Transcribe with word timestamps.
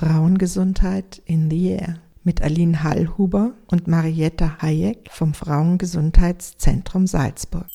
Frauengesundheit 0.00 1.20
in 1.26 1.50
the 1.50 1.72
Air 1.72 2.00
mit 2.24 2.40
Aline 2.40 2.82
Hallhuber 2.82 3.52
und 3.66 3.86
Marietta 3.86 4.56
Hayek 4.62 5.10
vom 5.10 5.34
Frauengesundheitszentrum 5.34 7.06
Salzburg. 7.06 7.66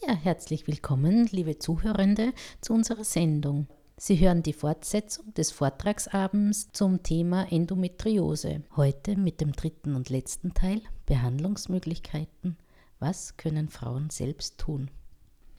Ja, 0.00 0.14
herzlich 0.14 0.66
willkommen, 0.66 1.26
liebe 1.30 1.58
Zuhörende, 1.58 2.32
zu 2.62 2.72
unserer 2.72 3.04
Sendung. 3.04 3.66
Sie 3.98 4.18
hören 4.18 4.42
die 4.42 4.54
Fortsetzung 4.54 5.34
des 5.34 5.50
Vortragsabends 5.50 6.70
zum 6.72 7.02
Thema 7.02 7.52
Endometriose. 7.52 8.62
Heute 8.74 9.18
mit 9.18 9.42
dem 9.42 9.52
dritten 9.52 9.96
und 9.96 10.08
letzten 10.08 10.54
Teil 10.54 10.80
Behandlungsmöglichkeiten. 11.04 12.56
Was 13.00 13.36
können 13.36 13.68
Frauen 13.68 14.08
selbst 14.08 14.56
tun? 14.56 14.90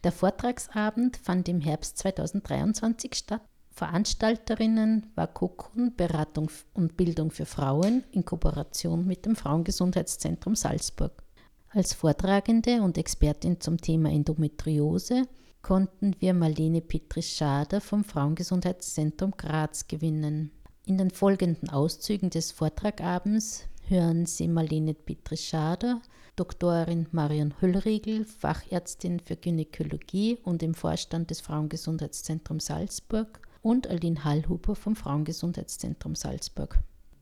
Der 0.04 0.13
Vortragsabend 0.13 1.18
fand 1.18 1.50
im 1.50 1.59
Herbst 1.59 1.97
2023 1.97 3.16
statt. 3.16 3.41
Veranstalterinnen 3.71 5.08
war 5.16 5.27
Kokun 5.27 5.95
Beratung 5.95 6.49
und 6.73 6.95
Bildung 6.95 7.31
für 7.31 7.45
Frauen 7.45 8.03
in 8.12 8.23
Kooperation 8.23 9.05
mit 9.05 9.25
dem 9.25 9.35
Frauengesundheitszentrum 9.35 10.55
Salzburg. 10.55 11.23
Als 11.70 11.94
Vortragende 11.94 12.81
und 12.81 12.98
Expertin 12.98 13.59
zum 13.59 13.77
Thema 13.77 14.09
Endometriose 14.09 15.27
konnten 15.62 16.16
wir 16.20 16.34
Marlene 16.34 16.81
Petrisch-Schader 16.81 17.81
vom 17.81 18.03
Frauengesundheitszentrum 18.03 19.31
Graz 19.31 19.88
gewinnen. 19.88 20.52
In 20.86 20.97
den 20.97 21.11
folgenden 21.11 21.70
Auszügen 21.70 22.30
des 22.30 22.52
Vortragabends 22.52 23.66
hören 23.88 24.25
Sie 24.25 24.47
Marlene 24.47 24.94
Petrisch-Schader, 24.94 26.02
Doktorin 26.39 27.05
Marion 27.11 27.53
Höllriegel, 27.59 28.23
Fachärztin 28.23 29.20
für 29.20 29.35
Gynäkologie 29.35 30.38
und 30.45 30.63
im 30.63 30.73
Vorstand 30.73 31.30
des 31.31 31.41
Frauengesundheitszentrums 31.41 32.67
Salzburg 32.67 33.41
und 33.61 33.88
Aline 33.88 34.23
Hallhuber 34.23 34.73
vom 34.75 34.95
Frauengesundheitszentrum 34.95 36.16
Salzburg 36.16 36.80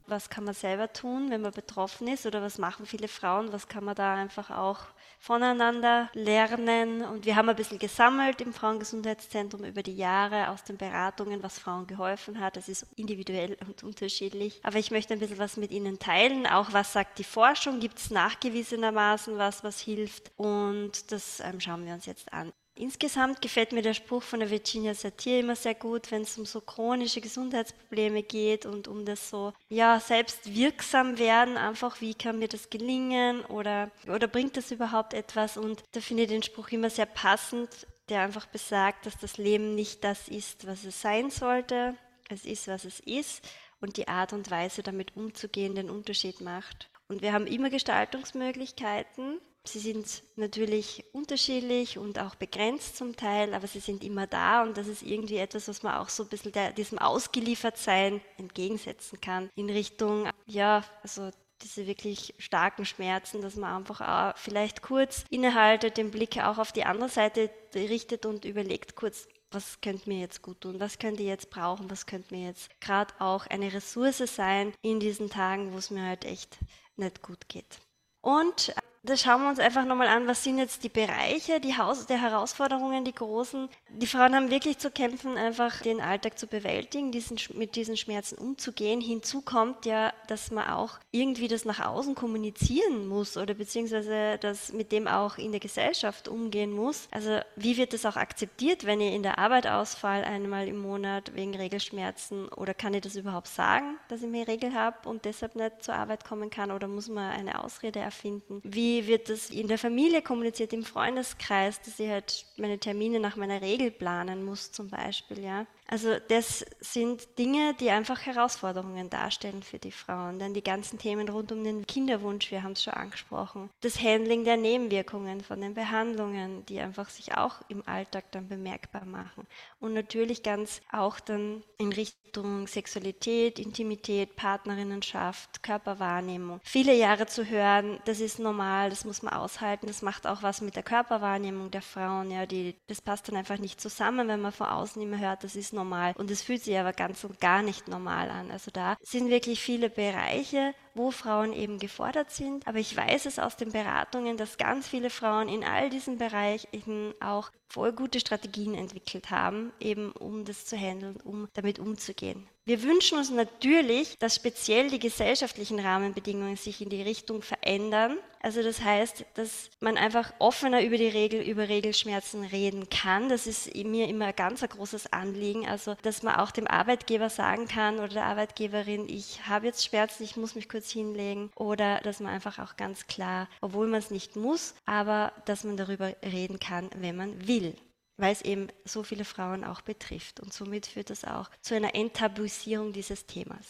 was 0.07 0.29
kann 0.29 0.43
man 0.43 0.53
selber 0.53 0.91
tun, 0.91 1.29
wenn 1.29 1.41
man 1.41 1.51
betroffen 1.51 2.07
ist 2.07 2.25
oder 2.25 2.41
was 2.41 2.57
machen 2.57 2.85
viele 2.85 3.07
Frauen, 3.07 3.51
was 3.51 3.67
kann 3.67 3.83
man 3.83 3.95
da 3.95 4.15
einfach 4.15 4.49
auch 4.49 4.79
voneinander 5.19 6.09
lernen. 6.13 7.03
Und 7.03 7.25
wir 7.25 7.35
haben 7.35 7.49
ein 7.49 7.55
bisschen 7.55 7.79
gesammelt 7.79 8.41
im 8.41 8.53
Frauengesundheitszentrum 8.53 9.63
über 9.63 9.83
die 9.83 9.95
Jahre 9.95 10.49
aus 10.49 10.63
den 10.63 10.77
Beratungen, 10.77 11.43
was 11.43 11.59
Frauen 11.59 11.87
geholfen 11.87 12.39
hat. 12.39 12.57
Das 12.57 12.69
ist 12.69 12.85
individuell 12.95 13.57
und 13.67 13.83
unterschiedlich. 13.83 14.59
Aber 14.63 14.77
ich 14.77 14.91
möchte 14.91 15.13
ein 15.13 15.19
bisschen 15.19 15.39
was 15.39 15.57
mit 15.57 15.71
Ihnen 15.71 15.99
teilen. 15.99 16.47
Auch 16.47 16.73
was 16.73 16.93
sagt 16.93 17.19
die 17.19 17.23
Forschung? 17.23 17.79
Gibt 17.79 17.99
es 17.99 18.11
nachgewiesenermaßen 18.11 19.37
was, 19.37 19.63
was 19.63 19.79
hilft? 19.79 20.31
Und 20.37 21.11
das 21.11 21.39
ähm, 21.39 21.59
schauen 21.59 21.85
wir 21.85 21.93
uns 21.93 22.05
jetzt 22.05 22.31
an. 22.31 22.53
Insgesamt 22.79 23.41
gefällt 23.41 23.71
mir 23.71 23.81
der 23.81 23.95
Spruch 23.95 24.21
von 24.21 24.39
der 24.39 24.51
Virginia 24.51 24.93
Satir 24.93 25.39
immer 25.39 25.55
sehr 25.55 25.73
gut, 25.73 26.11
wenn 26.11 26.21
es 26.21 26.37
um 26.37 26.45
so 26.45 26.61
chronische 26.61 27.21
Gesundheitsprobleme 27.21 28.21
geht 28.21 28.67
und 28.67 28.87
um 28.87 29.03
das 29.03 29.31
so, 29.31 29.53
ja, 29.67 29.99
selbst 29.99 30.53
wirksam 30.53 31.17
werden, 31.17 31.57
einfach 31.57 32.01
wie 32.01 32.13
kann 32.13 32.37
mir 32.37 32.47
das 32.47 32.69
gelingen 32.69 33.41
oder, 33.45 33.89
oder 34.07 34.27
bringt 34.27 34.57
das 34.57 34.69
überhaupt 34.69 35.15
etwas? 35.15 35.57
Und 35.57 35.83
da 35.93 36.01
finde 36.01 36.23
ich 36.23 36.29
den 36.29 36.43
Spruch 36.43 36.69
immer 36.69 36.91
sehr 36.91 37.07
passend, 37.07 37.69
der 38.09 38.21
einfach 38.21 38.45
besagt, 38.45 39.07
dass 39.07 39.17
das 39.17 39.37
Leben 39.37 39.73
nicht 39.73 40.03
das 40.03 40.27
ist, 40.27 40.67
was 40.67 40.83
es 40.83 41.01
sein 41.01 41.31
sollte. 41.31 41.95
Es 42.29 42.45
ist, 42.45 42.67
was 42.67 42.85
es 42.85 42.99
ist 42.99 43.43
und 43.81 43.97
die 43.97 44.07
Art 44.07 44.33
und 44.33 44.51
Weise, 44.51 44.83
damit 44.83 45.15
umzugehen, 45.15 45.73
den 45.73 45.89
Unterschied 45.89 46.41
macht. 46.41 46.89
Und 47.07 47.23
wir 47.23 47.33
haben 47.33 47.47
immer 47.47 47.71
Gestaltungsmöglichkeiten 47.71 49.39
Sie 49.67 49.79
sind 49.79 50.23
natürlich 50.35 51.03
unterschiedlich 51.11 51.97
und 51.97 52.19
auch 52.19 52.35
begrenzt 52.35 52.97
zum 52.97 53.15
Teil, 53.15 53.53
aber 53.53 53.67
sie 53.67 53.79
sind 53.79 54.03
immer 54.03 54.25
da 54.27 54.63
und 54.63 54.77
das 54.77 54.87
ist 54.87 55.03
irgendwie 55.03 55.37
etwas, 55.37 55.67
was 55.67 55.83
man 55.83 55.95
auch 55.95 56.09
so 56.09 56.23
ein 56.23 56.29
bisschen 56.29 56.51
der, 56.51 56.71
diesem 56.71 56.97
Ausgeliefertsein 56.99 58.21
entgegensetzen 58.37 59.19
kann 59.19 59.49
in 59.55 59.69
Richtung, 59.69 60.29
ja, 60.45 60.83
also 61.03 61.31
diese 61.61 61.87
wirklich 61.87 62.33
starken 62.37 62.85
Schmerzen, 62.85 63.41
dass 63.41 63.55
man 63.55 63.75
einfach 63.75 64.01
auch 64.01 64.37
vielleicht 64.37 64.81
kurz 64.81 65.25
innehaltet, 65.29 65.97
den 65.97 66.11
Blick 66.11 66.37
auch 66.37 66.57
auf 66.57 66.71
die 66.71 66.83
andere 66.83 67.09
Seite 67.09 67.49
richtet 67.73 68.25
und 68.25 68.45
überlegt 68.45 68.95
kurz, 68.95 69.27
was 69.51 69.81
könnte 69.81 70.09
mir 70.09 70.19
jetzt 70.19 70.41
gut 70.41 70.61
tun, 70.61 70.79
was 70.79 70.99
könnte 70.99 71.23
ich 71.23 71.29
jetzt 71.29 71.49
brauchen, 71.49 71.89
was 71.89 72.05
könnte 72.05 72.33
mir 72.35 72.47
jetzt 72.47 72.69
gerade 72.81 73.13
auch 73.19 73.47
eine 73.47 73.73
Ressource 73.73 74.23
sein 74.25 74.73
in 74.81 74.99
diesen 74.99 75.29
Tagen, 75.29 75.73
wo 75.73 75.77
es 75.77 75.89
mir 75.89 76.03
halt 76.03 76.25
echt 76.25 76.57
nicht 76.95 77.21
gut 77.21 77.47
geht. 77.47 77.79
Und 78.21 78.73
da 79.07 79.15
schauen 79.15 79.41
wir 79.41 79.49
uns 79.49 79.59
einfach 79.59 79.85
nochmal 79.85 80.07
an, 80.07 80.27
was 80.27 80.43
sind 80.43 80.57
jetzt 80.57 80.83
die 80.83 80.89
Bereiche, 80.89 81.61
die 81.61 81.77
Haus 81.77 82.05
der 82.07 82.21
Herausforderungen, 82.21 83.05
die 83.05 83.13
großen. 83.13 83.69
Die 83.89 84.07
Frauen 84.07 84.35
haben 84.35 84.51
wirklich 84.51 84.77
zu 84.79 84.91
kämpfen, 84.91 85.37
einfach 85.37 85.81
den 85.81 86.01
Alltag 86.01 86.37
zu 86.37 86.45
bewältigen, 86.47 87.11
diesen, 87.11 87.37
mit 87.53 87.75
diesen 87.75 87.95
Schmerzen 87.95 88.37
umzugehen. 88.37 88.99
Hinzu 88.99 89.41
kommt 89.41 89.85
ja, 89.85 90.13
dass 90.27 90.51
man 90.51 90.69
auch 90.69 90.99
irgendwie 91.11 91.47
das 91.47 91.63
nach 91.63 91.85
außen 91.85 92.15
kommunizieren 92.15 93.07
muss 93.07 93.37
oder 93.37 93.53
beziehungsweise 93.53 94.37
das 94.41 94.73
mit 94.73 94.91
dem 94.91 95.07
auch 95.07 95.37
in 95.37 95.51
der 95.51 95.61
Gesellschaft 95.61 96.27
umgehen 96.27 96.71
muss. 96.71 97.07
Also 97.11 97.39
wie 97.55 97.77
wird 97.77 97.93
das 97.93 98.05
auch 98.05 98.17
akzeptiert, 98.17 98.85
wenn 98.85 98.99
ich 98.99 99.13
in 99.13 99.23
der 99.23 99.39
Arbeit 99.39 99.67
ausfall 99.67 100.23
einmal 100.25 100.67
im 100.67 100.79
Monat 100.79 101.33
wegen 101.33 101.55
Regelschmerzen 101.55 102.49
oder 102.49 102.73
kann 102.73 102.93
ich 102.93 103.01
das 103.01 103.15
überhaupt 103.15 103.47
sagen, 103.47 103.97
dass 104.09 104.21
ich 104.21 104.27
mehr 104.27 104.47
Regel 104.47 104.73
habe 104.73 105.07
und 105.07 105.23
deshalb 105.23 105.55
nicht 105.55 105.83
zur 105.83 105.95
Arbeit 105.95 106.25
kommen 106.25 106.49
kann 106.49 106.71
oder 106.71 106.87
muss 106.87 107.07
man 107.07 107.31
eine 107.31 107.63
Ausrede 107.63 107.99
erfinden? 107.99 108.61
Wie 108.63 108.96
wird 109.05 109.29
das 109.29 109.51
in 109.51 109.67
der 109.67 109.77
Familie 109.77 110.23
kommuniziert, 110.23 110.73
im 110.73 110.83
Freundeskreis, 110.83 111.79
dass 111.81 111.99
ich 111.99 112.09
halt 112.09 112.45
meine 112.57 112.79
Termine 112.79 113.19
nach 113.19 113.35
meiner 113.35 113.61
Regel 113.61 113.91
planen 113.91 114.43
muss 114.43 114.71
zum 114.71 114.89
Beispiel, 114.89 115.43
ja. 115.43 115.67
Also 115.89 116.17
das 116.27 116.65
sind 116.81 117.39
Dinge, 117.39 117.73
die 117.79 117.91
einfach 117.91 118.25
Herausforderungen 118.25 119.09
darstellen 119.09 119.63
für 119.63 119.79
die 119.79 119.91
Frauen. 119.91 120.37
Dann 120.37 120.53
die 120.53 120.63
ganzen 120.63 120.99
Themen 120.99 121.29
rund 121.29 121.51
um 121.51 121.63
den 121.63 121.87
Kinderwunsch, 121.87 122.51
wir 122.51 122.63
haben 122.63 122.73
es 122.73 122.83
schon 122.83 122.93
angesprochen. 122.93 123.69
Das 123.81 124.01
Handling 124.01 124.43
der 124.43 124.57
Nebenwirkungen 124.57 125.41
von 125.41 125.61
den 125.61 125.75
Behandlungen, 125.75 126.65
die 126.65 126.79
einfach 126.79 127.09
sich 127.09 127.37
auch 127.37 127.61
im 127.69 127.87
Alltag 127.87 128.31
dann 128.31 128.49
bemerkbar 128.49 129.05
machen. 129.05 129.47
Und 129.79 129.93
natürlich 129.93 130.43
ganz 130.43 130.81
auch 130.91 131.21
dann 131.21 131.63
in 131.77 131.93
Richtung 131.93 132.67
Sexualität, 132.67 133.57
Intimität, 133.57 134.35
Partnerinnenschaft, 134.35 135.63
Körperwahrnehmung. 135.63 136.59
Viele 136.63 136.93
Jahre 136.93 137.27
zu 137.27 137.45
hören, 137.45 137.99
das 138.05 138.19
ist 138.19 138.39
normal, 138.39 138.86
das 138.89 139.05
muss 139.05 139.21
man 139.21 139.33
aushalten, 139.33 139.87
das 139.87 140.01
macht 140.01 140.27
auch 140.27 140.43
was 140.43 140.61
mit 140.61 140.75
der 140.75 140.83
Körperwahrnehmung 140.83 141.71
der 141.71 141.81
Frauen. 141.81 142.31
Ja, 142.31 142.45
die, 142.45 142.75
das 142.87 143.01
passt 143.01 143.27
dann 143.27 143.35
einfach 143.35 143.57
nicht 143.57 143.81
zusammen, 143.81 144.27
wenn 144.27 144.41
man 144.41 144.51
von 144.51 144.67
außen 144.67 145.01
immer 145.01 145.19
hört, 145.19 145.43
das 145.43 145.55
ist 145.55 145.73
normal. 145.73 146.13
Und 146.17 146.31
es 146.31 146.41
fühlt 146.41 146.63
sich 146.63 146.77
aber 146.77 146.93
ganz 146.93 147.23
und 147.23 147.39
gar 147.39 147.61
nicht 147.61 147.87
normal 147.87 148.29
an. 148.29 148.51
Also 148.51 148.71
da 148.71 148.97
sind 149.01 149.29
wirklich 149.29 149.61
viele 149.61 149.89
Bereiche, 149.89 150.73
wo 150.97 151.11
Frauen 151.11 151.53
eben 151.53 151.79
gefordert 151.79 152.31
sind. 152.31 152.67
Aber 152.67 152.79
ich 152.79 152.95
weiß 152.95 153.25
es 153.25 153.39
aus 153.39 153.55
den 153.55 153.71
Beratungen, 153.71 154.35
dass 154.35 154.57
ganz 154.57 154.87
viele 154.87 155.09
Frauen 155.09 155.47
in 155.47 155.63
all 155.63 155.89
diesen 155.89 156.17
Bereichen 156.17 157.13
auch 157.19 157.51
voll 157.69 157.91
gute 157.91 158.19
Strategien 158.19 158.73
entwickelt 158.73 159.29
haben, 159.29 159.71
eben 159.79 160.11
um 160.11 160.45
das 160.45 160.65
zu 160.65 160.77
handeln, 160.77 161.17
um 161.23 161.47
damit 161.53 161.79
umzugehen. 161.79 162.47
Wir 162.65 162.83
wünschen 162.83 163.17
uns 163.17 163.29
natürlich, 163.29 164.17
dass 164.19 164.35
speziell 164.35 164.89
die 164.89 164.99
gesellschaftlichen 164.99 165.79
Rahmenbedingungen 165.79 166.57
sich 166.57 166.81
in 166.81 166.89
die 166.89 167.01
Richtung 167.01 167.41
verändern. 167.41 168.17
Also 168.41 168.61
das 168.61 168.81
heißt, 168.81 169.23
dass 169.35 169.69
man 169.79 169.97
einfach 169.97 170.33
offener 170.39 170.83
über 170.83 170.97
die 170.97 171.07
Regel, 171.07 171.41
über 171.41 171.69
Regelschmerzen 171.69 172.43
reden 172.43 172.89
kann. 172.89 173.29
Das 173.29 173.47
ist 173.47 173.73
mir 173.73 174.09
immer 174.09 174.25
ein 174.25 174.35
ganz 174.35 174.61
großes 174.67 175.13
Anliegen. 175.13 175.65
Also, 175.65 175.95
dass 176.01 176.23
man 176.23 176.35
auch 176.35 176.51
dem 176.51 176.67
Arbeitgeber 176.67 177.29
sagen 177.29 177.69
kann 177.69 177.99
oder 177.99 178.09
der 178.09 178.25
Arbeitgeberin, 178.25 179.07
ich 179.07 179.47
habe 179.47 179.67
jetzt 179.67 179.85
Schmerzen, 179.85 180.23
ich 180.23 180.35
muss 180.35 180.55
mich 180.55 180.67
kurz 180.67 180.86
hinlegen. 180.91 181.51
Oder 181.55 181.99
dass 182.01 182.19
man 182.19 182.33
einfach 182.33 182.59
auch 182.59 182.77
ganz 182.77 183.07
klar, 183.07 183.47
obwohl 183.61 183.87
man 183.87 183.99
es 183.99 184.11
nicht 184.11 184.35
muss, 184.35 184.75
aber 184.85 185.33
dass 185.45 185.63
man 185.63 185.77
darüber 185.77 186.13
reden 186.23 186.59
kann, 186.59 186.89
wenn 186.95 187.15
man 187.15 187.47
will 187.47 187.75
weil 188.17 188.31
es 188.31 188.41
eben 188.41 188.67
so 188.83 189.03
viele 189.03 189.25
Frauen 189.25 189.63
auch 189.63 189.81
betrifft. 189.81 190.39
Und 190.39 190.51
somit 190.51 190.87
führt 190.87 191.09
das 191.09 191.23
auch 191.23 191.49
zu 191.61 191.75
einer 191.75 191.95
Enttabuisierung 191.95 192.91
dieses 192.91 193.25
Themas. 193.25 193.65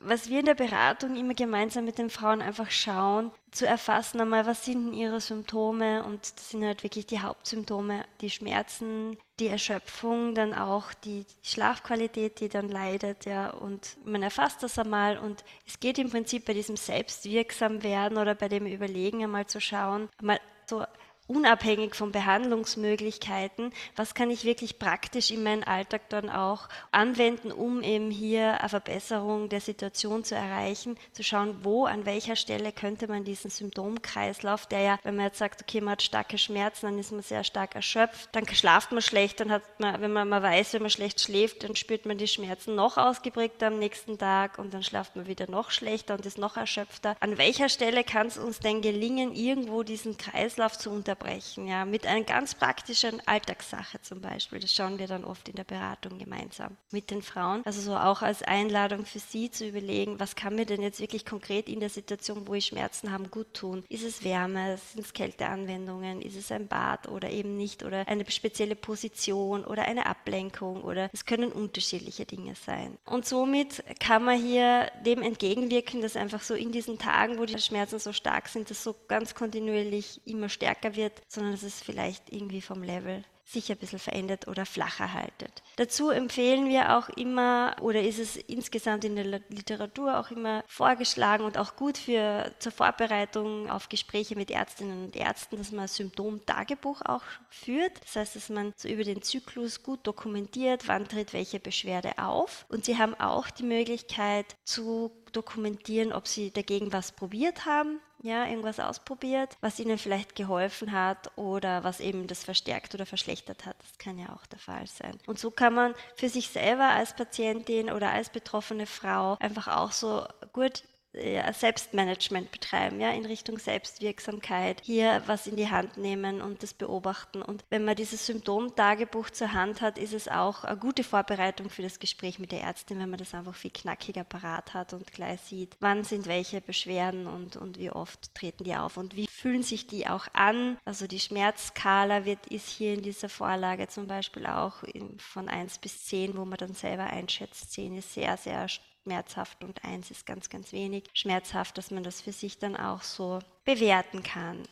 Was 0.00 0.28
wir 0.28 0.40
in 0.40 0.46
der 0.46 0.54
Beratung 0.54 1.16
immer 1.16 1.34
gemeinsam 1.34 1.84
mit 1.84 1.98
den 1.98 2.10
Frauen 2.10 2.42
einfach 2.42 2.70
schauen, 2.70 3.30
zu 3.52 3.66
erfassen 3.66 4.20
einmal, 4.20 4.44
was 4.44 4.64
sind 4.64 4.92
ihre 4.92 5.20
Symptome 5.20 6.04
und 6.04 6.20
das 6.36 6.50
sind 6.50 6.64
halt 6.64 6.82
wirklich 6.82 7.06
die 7.06 7.20
Hauptsymptome, 7.20 8.04
die 8.20 8.30
Schmerzen, 8.30 9.16
die 9.38 9.48
Erschöpfung, 9.48 10.34
dann 10.34 10.54
auch 10.54 10.94
die 10.94 11.26
Schlafqualität, 11.42 12.40
die 12.40 12.48
dann 12.48 12.68
leidet, 12.68 13.26
ja, 13.26 13.50
und 13.50 13.96
man 14.04 14.22
erfasst 14.22 14.62
das 14.62 14.78
einmal 14.78 15.18
und 15.18 15.44
es 15.66 15.78
geht 15.78 15.98
im 15.98 16.10
Prinzip 16.10 16.46
bei 16.46 16.54
diesem 16.54 16.76
Selbstwirksam 16.76 17.82
werden 17.82 18.18
oder 18.18 18.34
bei 18.34 18.48
dem 18.48 18.66
Überlegen 18.66 19.22
einmal 19.22 19.46
zu 19.46 19.60
schauen, 19.60 20.08
einmal 20.18 20.40
so 20.68 20.84
unabhängig 21.28 21.94
von 21.94 22.12
Behandlungsmöglichkeiten, 22.12 23.72
was 23.96 24.14
kann 24.14 24.30
ich 24.30 24.44
wirklich 24.44 24.78
praktisch 24.78 25.30
in 25.30 25.42
meinen 25.42 25.64
Alltag 25.64 26.08
dann 26.08 26.30
auch 26.30 26.68
anwenden, 26.92 27.50
um 27.50 27.82
eben 27.82 28.10
hier 28.10 28.60
eine 28.60 28.68
Verbesserung 28.68 29.48
der 29.48 29.60
Situation 29.60 30.24
zu 30.24 30.34
erreichen, 30.34 30.96
zu 31.12 31.22
schauen, 31.22 31.58
wo, 31.62 31.84
an 31.84 32.06
welcher 32.06 32.36
Stelle 32.36 32.72
könnte 32.72 33.08
man 33.08 33.24
diesen 33.24 33.50
Symptomkreislauf, 33.50 34.66
der 34.66 34.80
ja, 34.80 34.98
wenn 35.02 35.16
man 35.16 35.26
jetzt 35.26 35.38
sagt, 35.38 35.62
okay, 35.62 35.80
man 35.80 35.92
hat 35.92 36.02
starke 36.02 36.38
Schmerzen, 36.38 36.86
dann 36.86 36.98
ist 36.98 37.12
man 37.12 37.22
sehr 37.22 37.44
stark 37.44 37.74
erschöpft, 37.74 38.28
dann 38.32 38.46
schlaft 38.46 38.92
man 38.92 39.02
schlecht, 39.02 39.40
dann 39.40 39.50
hat 39.50 39.62
man, 39.80 40.00
wenn 40.00 40.12
man 40.12 40.28
mal 40.28 40.42
weiß, 40.42 40.74
wenn 40.74 40.82
man 40.82 40.90
schlecht 40.90 41.20
schläft, 41.20 41.64
dann 41.64 41.74
spürt 41.74 42.06
man 42.06 42.18
die 42.18 42.28
Schmerzen 42.28 42.74
noch 42.74 42.96
ausgeprägter 42.96 43.68
am 43.68 43.78
nächsten 43.78 44.18
Tag 44.18 44.58
und 44.58 44.72
dann 44.72 44.82
schlaft 44.82 45.16
man 45.16 45.26
wieder 45.26 45.50
noch 45.50 45.70
schlechter 45.70 46.14
und 46.14 46.24
ist 46.24 46.38
noch 46.38 46.56
erschöpfter. 46.56 47.16
An 47.20 47.38
welcher 47.38 47.68
Stelle 47.68 48.04
kann 48.04 48.28
es 48.28 48.38
uns 48.38 48.60
denn 48.60 48.80
gelingen, 48.80 49.34
irgendwo 49.34 49.82
diesen 49.82 50.16
Kreislauf 50.16 50.78
zu 50.78 50.90
unterbrechen? 50.90 51.15
Unterbrechen, 51.16 51.66
ja, 51.66 51.84
mit 51.84 52.06
einer 52.06 52.24
ganz 52.24 52.54
praktischen 52.54 53.22
Alltagssache 53.26 54.00
zum 54.02 54.20
Beispiel. 54.20 54.60
Das 54.60 54.72
schauen 54.72 54.98
wir 54.98 55.06
dann 55.06 55.24
oft 55.24 55.48
in 55.48 55.56
der 55.56 55.64
Beratung 55.64 56.18
gemeinsam 56.18 56.76
mit 56.90 57.10
den 57.10 57.22
Frauen. 57.22 57.62
Also 57.64 57.80
so 57.80 57.96
auch 57.96 58.22
als 58.22 58.42
Einladung 58.42 59.04
für 59.04 59.18
sie 59.18 59.50
zu 59.50 59.66
überlegen, 59.66 60.20
was 60.20 60.36
kann 60.36 60.54
mir 60.54 60.66
denn 60.66 60.82
jetzt 60.82 61.00
wirklich 61.00 61.24
konkret 61.24 61.68
in 61.68 61.80
der 61.80 61.88
Situation, 61.88 62.46
wo 62.46 62.54
ich 62.54 62.66
Schmerzen 62.66 63.12
habe, 63.12 63.28
gut 63.28 63.54
tun? 63.54 63.84
Ist 63.88 64.04
es 64.04 64.24
Wärme? 64.24 64.78
Sind 64.92 65.04
es 65.04 65.12
Kälteanwendungen? 65.12 66.22
Ist 66.22 66.36
es 66.36 66.52
ein 66.52 66.68
Bad 66.68 67.08
oder 67.08 67.30
eben 67.30 67.56
nicht? 67.56 67.84
Oder 67.84 68.06
eine 68.08 68.28
spezielle 68.30 68.76
Position 68.76 69.64
oder 69.64 69.82
eine 69.82 70.06
Ablenkung? 70.06 70.82
Oder 70.82 71.10
es 71.12 71.24
können 71.24 71.52
unterschiedliche 71.52 72.26
Dinge 72.26 72.54
sein. 72.54 72.98
Und 73.04 73.26
somit 73.26 73.82
kann 74.00 74.24
man 74.24 74.38
hier 74.38 74.90
dem 75.04 75.22
entgegenwirken, 75.22 76.00
dass 76.00 76.16
einfach 76.16 76.42
so 76.42 76.54
in 76.54 76.72
diesen 76.72 76.98
Tagen, 76.98 77.38
wo 77.38 77.44
die 77.44 77.58
Schmerzen 77.58 77.98
so 77.98 78.12
stark 78.12 78.48
sind, 78.48 78.70
das 78.70 78.82
so 78.82 78.94
ganz 79.08 79.34
kontinuierlich 79.34 80.20
immer 80.26 80.48
stärker 80.48 80.96
wird, 80.96 81.05
wird, 81.06 81.22
sondern 81.28 81.52
dass 81.52 81.62
es 81.62 81.80
vielleicht 81.80 82.32
irgendwie 82.32 82.60
vom 82.60 82.82
Level 82.82 83.24
sich 83.46 83.70
ein 83.70 83.78
bisschen 83.78 84.00
verändert 84.00 84.48
oder 84.48 84.66
flacher 84.66 85.12
haltet. 85.12 85.62
Dazu 85.76 86.10
empfehlen 86.10 86.68
wir 86.68 86.98
auch 86.98 87.08
immer, 87.10 87.76
oder 87.80 88.02
ist 88.02 88.18
es 88.18 88.36
insgesamt 88.36 89.04
in 89.04 89.14
der 89.14 89.40
Literatur 89.48 90.18
auch 90.18 90.32
immer 90.32 90.64
vorgeschlagen 90.66 91.44
und 91.44 91.56
auch 91.56 91.76
gut 91.76 91.96
für 91.96 92.52
zur 92.58 92.72
Vorbereitung 92.72 93.70
auf 93.70 93.88
Gespräche 93.88 94.34
mit 94.34 94.50
Ärztinnen 94.50 95.04
und 95.04 95.16
Ärzten, 95.16 95.58
dass 95.58 95.70
man 95.70 95.82
ein 95.82 95.88
Symptomtagebuch 95.88 97.02
auch 97.02 97.22
führt. 97.48 97.92
Das 98.02 98.16
heißt, 98.16 98.36
dass 98.36 98.48
man 98.48 98.72
so 98.76 98.88
über 98.88 99.04
den 99.04 99.22
Zyklus 99.22 99.84
gut 99.84 100.04
dokumentiert, 100.04 100.88
wann 100.88 101.06
tritt 101.06 101.32
welche 101.32 101.60
Beschwerde 101.60 102.18
auf. 102.18 102.66
Und 102.68 102.84
sie 102.84 102.98
haben 102.98 103.14
auch 103.14 103.48
die 103.50 103.62
Möglichkeit 103.62 104.56
zu 104.64 105.12
dokumentieren, 105.32 106.12
ob 106.12 106.26
sie 106.26 106.50
dagegen 106.50 106.92
was 106.92 107.12
probiert 107.12 107.64
haben 107.64 108.00
ja, 108.26 108.46
irgendwas 108.46 108.80
ausprobiert, 108.80 109.56
was 109.60 109.78
ihnen 109.78 109.98
vielleicht 109.98 110.34
geholfen 110.34 110.92
hat 110.92 111.30
oder 111.36 111.84
was 111.84 112.00
eben 112.00 112.26
das 112.26 112.44
verstärkt 112.44 112.94
oder 112.94 113.06
verschlechtert 113.06 113.66
hat. 113.66 113.76
Das 113.80 113.98
kann 113.98 114.18
ja 114.18 114.34
auch 114.34 114.46
der 114.46 114.58
Fall 114.58 114.86
sein. 114.86 115.18
Und 115.26 115.38
so 115.38 115.50
kann 115.50 115.74
man 115.74 115.94
für 116.16 116.28
sich 116.28 116.48
selber 116.48 116.90
als 116.90 117.14
Patientin 117.14 117.90
oder 117.90 118.10
als 118.10 118.30
betroffene 118.30 118.86
Frau 118.86 119.36
einfach 119.40 119.68
auch 119.68 119.92
so 119.92 120.26
gut 120.52 120.82
ja, 121.16 121.52
Selbstmanagement 121.52 122.50
betreiben, 122.50 123.00
ja, 123.00 123.10
in 123.10 123.24
Richtung 123.24 123.58
Selbstwirksamkeit, 123.58 124.80
hier 124.84 125.22
was 125.26 125.46
in 125.46 125.56
die 125.56 125.70
Hand 125.70 125.96
nehmen 125.96 126.40
und 126.40 126.62
das 126.62 126.74
beobachten. 126.74 127.42
Und 127.42 127.64
wenn 127.70 127.84
man 127.84 127.96
dieses 127.96 128.26
Symptomtagebuch 128.26 129.30
zur 129.30 129.52
Hand 129.52 129.80
hat, 129.80 129.98
ist 129.98 130.12
es 130.12 130.28
auch 130.28 130.64
eine 130.64 130.76
gute 130.76 131.04
Vorbereitung 131.04 131.70
für 131.70 131.82
das 131.82 131.98
Gespräch 131.98 132.38
mit 132.38 132.52
der 132.52 132.62
Ärztin, 132.62 132.98
wenn 132.98 133.10
man 133.10 133.18
das 133.18 133.34
einfach 133.34 133.54
viel 133.54 133.70
knackiger 133.70 134.24
parat 134.24 134.74
hat 134.74 134.92
und 134.92 135.12
gleich 135.12 135.40
sieht, 135.40 135.76
wann 135.80 136.04
sind 136.04 136.26
welche 136.26 136.60
Beschwerden 136.60 137.26
und, 137.26 137.56
und 137.56 137.78
wie 137.78 137.90
oft 137.90 138.34
treten 138.34 138.64
die 138.64 138.76
auf 138.76 138.96
und 138.96 139.16
wie 139.16 139.26
fühlen 139.26 139.62
sich 139.62 139.86
die 139.86 140.06
auch 140.06 140.26
an. 140.32 140.78
Also 140.84 141.06
die 141.06 141.20
Schmerzskala 141.20 142.24
wird, 142.24 142.46
ist 142.46 142.68
hier 142.68 142.94
in 142.94 143.02
dieser 143.02 143.28
Vorlage 143.28 143.88
zum 143.88 144.06
Beispiel 144.06 144.46
auch 144.46 144.82
in, 144.82 145.18
von 145.18 145.48
1 145.48 145.78
bis 145.78 146.04
10, 146.06 146.36
wo 146.36 146.44
man 146.44 146.58
dann 146.58 146.74
selber 146.74 147.04
einschätzt. 147.04 147.72
10 147.72 147.96
ist 147.96 148.14
sehr, 148.14 148.36
sehr 148.36 148.68
schmerzhaft 149.06 149.62
und 149.62 149.84
eins 149.84 150.10
ist 150.10 150.26
ganz, 150.26 150.50
ganz 150.50 150.72
wenig 150.72 151.04
schmerzhaft, 151.14 151.78
dass 151.78 151.90
man 151.90 152.02
das 152.02 152.20
für 152.20 152.32
sich 152.32 152.58
dann 152.58 152.76
auch 152.76 153.02
so 153.02 153.38
bewerten 153.64 154.22
kann. 154.22 154.62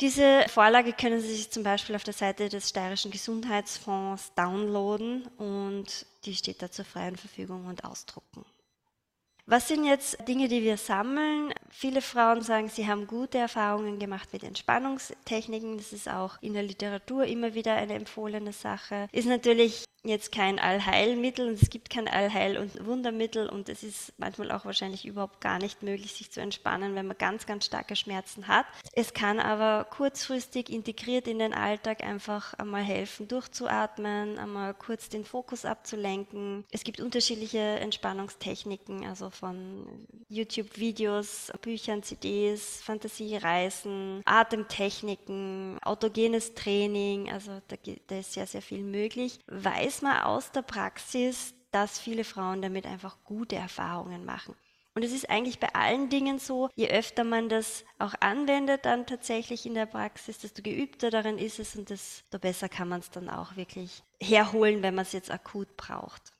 Diese 0.00 0.44
Vorlage 0.48 0.92
können 0.92 1.20
Sie 1.20 1.36
sich 1.36 1.50
zum 1.50 1.62
Beispiel 1.62 1.94
auf 1.94 2.02
der 2.02 2.14
Seite 2.14 2.48
des 2.48 2.70
Steirischen 2.70 3.12
Gesundheitsfonds 3.12 4.34
downloaden 4.34 5.28
und 5.38 6.06
die 6.24 6.34
steht 6.34 6.62
da 6.62 6.70
zur 6.70 6.84
freien 6.84 7.16
Verfügung 7.16 7.66
und 7.66 7.84
ausdrucken. 7.84 8.44
Was 9.46 9.68
sind 9.68 9.84
jetzt 9.84 10.16
Dinge, 10.26 10.48
die 10.48 10.62
wir 10.62 10.78
sammeln? 10.78 11.52
Viele 11.68 12.00
Frauen 12.00 12.40
sagen, 12.40 12.70
sie 12.70 12.88
haben 12.88 13.06
gute 13.06 13.36
Erfahrungen 13.36 13.98
gemacht 13.98 14.32
mit 14.32 14.42
Entspannungstechniken. 14.42 15.76
Das 15.76 15.92
ist 15.92 16.08
auch 16.08 16.38
in 16.40 16.54
der 16.54 16.62
Literatur 16.62 17.24
immer 17.26 17.52
wieder 17.52 17.74
eine 17.74 17.92
empfohlene 17.92 18.54
Sache. 18.54 19.06
Ist 19.12 19.28
natürlich 19.28 19.84
jetzt 20.04 20.32
kein 20.32 20.58
Allheilmittel 20.58 21.48
und 21.48 21.60
es 21.60 21.70
gibt 21.70 21.90
kein 21.90 22.08
Allheil- 22.08 22.58
und 22.58 22.84
Wundermittel 22.84 23.48
und 23.48 23.68
es 23.68 23.82
ist 23.82 24.12
manchmal 24.18 24.52
auch 24.52 24.64
wahrscheinlich 24.64 25.06
überhaupt 25.06 25.40
gar 25.40 25.58
nicht 25.58 25.82
möglich, 25.82 26.12
sich 26.12 26.30
zu 26.30 26.40
entspannen, 26.40 26.94
wenn 26.94 27.06
man 27.06 27.16
ganz, 27.16 27.46
ganz 27.46 27.64
starke 27.64 27.96
Schmerzen 27.96 28.46
hat. 28.46 28.66
Es 28.92 29.14
kann 29.14 29.40
aber 29.40 29.84
kurzfristig 29.84 30.68
integriert 30.68 31.26
in 31.26 31.38
den 31.38 31.54
Alltag 31.54 32.04
einfach 32.04 32.54
einmal 32.54 32.82
helfen, 32.82 33.28
durchzuatmen, 33.28 34.38
einmal 34.38 34.74
kurz 34.74 35.08
den 35.08 35.24
Fokus 35.24 35.64
abzulenken. 35.64 36.64
Es 36.70 36.84
gibt 36.84 37.00
unterschiedliche 37.00 37.58
Entspannungstechniken, 37.58 39.06
also 39.06 39.30
von 39.30 40.06
YouTube-Videos, 40.28 41.52
Büchern, 41.62 42.02
CDs, 42.02 42.82
Fantasiereisen, 42.82 44.20
Atemtechniken, 44.24 45.78
autogenes 45.82 46.54
Training, 46.54 47.32
also 47.32 47.52
da, 47.68 47.76
da 48.06 48.18
ist 48.18 48.34
sehr, 48.34 48.46
sehr 48.46 48.62
viel 48.62 48.82
möglich. 48.82 49.38
Weiß 49.46 49.93
weiß 49.94 50.02
man 50.02 50.22
aus 50.24 50.50
der 50.50 50.62
Praxis, 50.62 51.54
dass 51.70 52.00
viele 52.00 52.24
Frauen 52.24 52.62
damit 52.62 52.84
einfach 52.84 53.16
gute 53.22 53.54
Erfahrungen 53.54 54.24
machen. 54.24 54.56
Und 54.96 55.04
es 55.04 55.12
ist 55.12 55.30
eigentlich 55.30 55.60
bei 55.60 55.72
allen 55.74 56.08
Dingen 56.08 56.38
so, 56.38 56.68
je 56.74 56.88
öfter 56.88 57.22
man 57.22 57.48
das 57.48 57.84
auch 57.98 58.14
anwendet 58.18 58.86
dann 58.86 59.06
tatsächlich 59.06 59.66
in 59.66 59.74
der 59.74 59.86
Praxis, 59.86 60.38
desto 60.38 60.62
geübter 60.62 61.10
darin 61.10 61.38
ist 61.38 61.60
es 61.60 61.76
und 61.76 61.90
desto 61.90 62.38
besser 62.40 62.68
kann 62.68 62.88
man 62.88 63.00
es 63.00 63.10
dann 63.10 63.28
auch 63.28 63.56
wirklich 63.56 64.02
herholen, 64.20 64.82
wenn 64.82 64.94
man 64.96 65.02
es 65.02 65.12
jetzt 65.12 65.30
akut 65.30 65.76
braucht. 65.76 66.32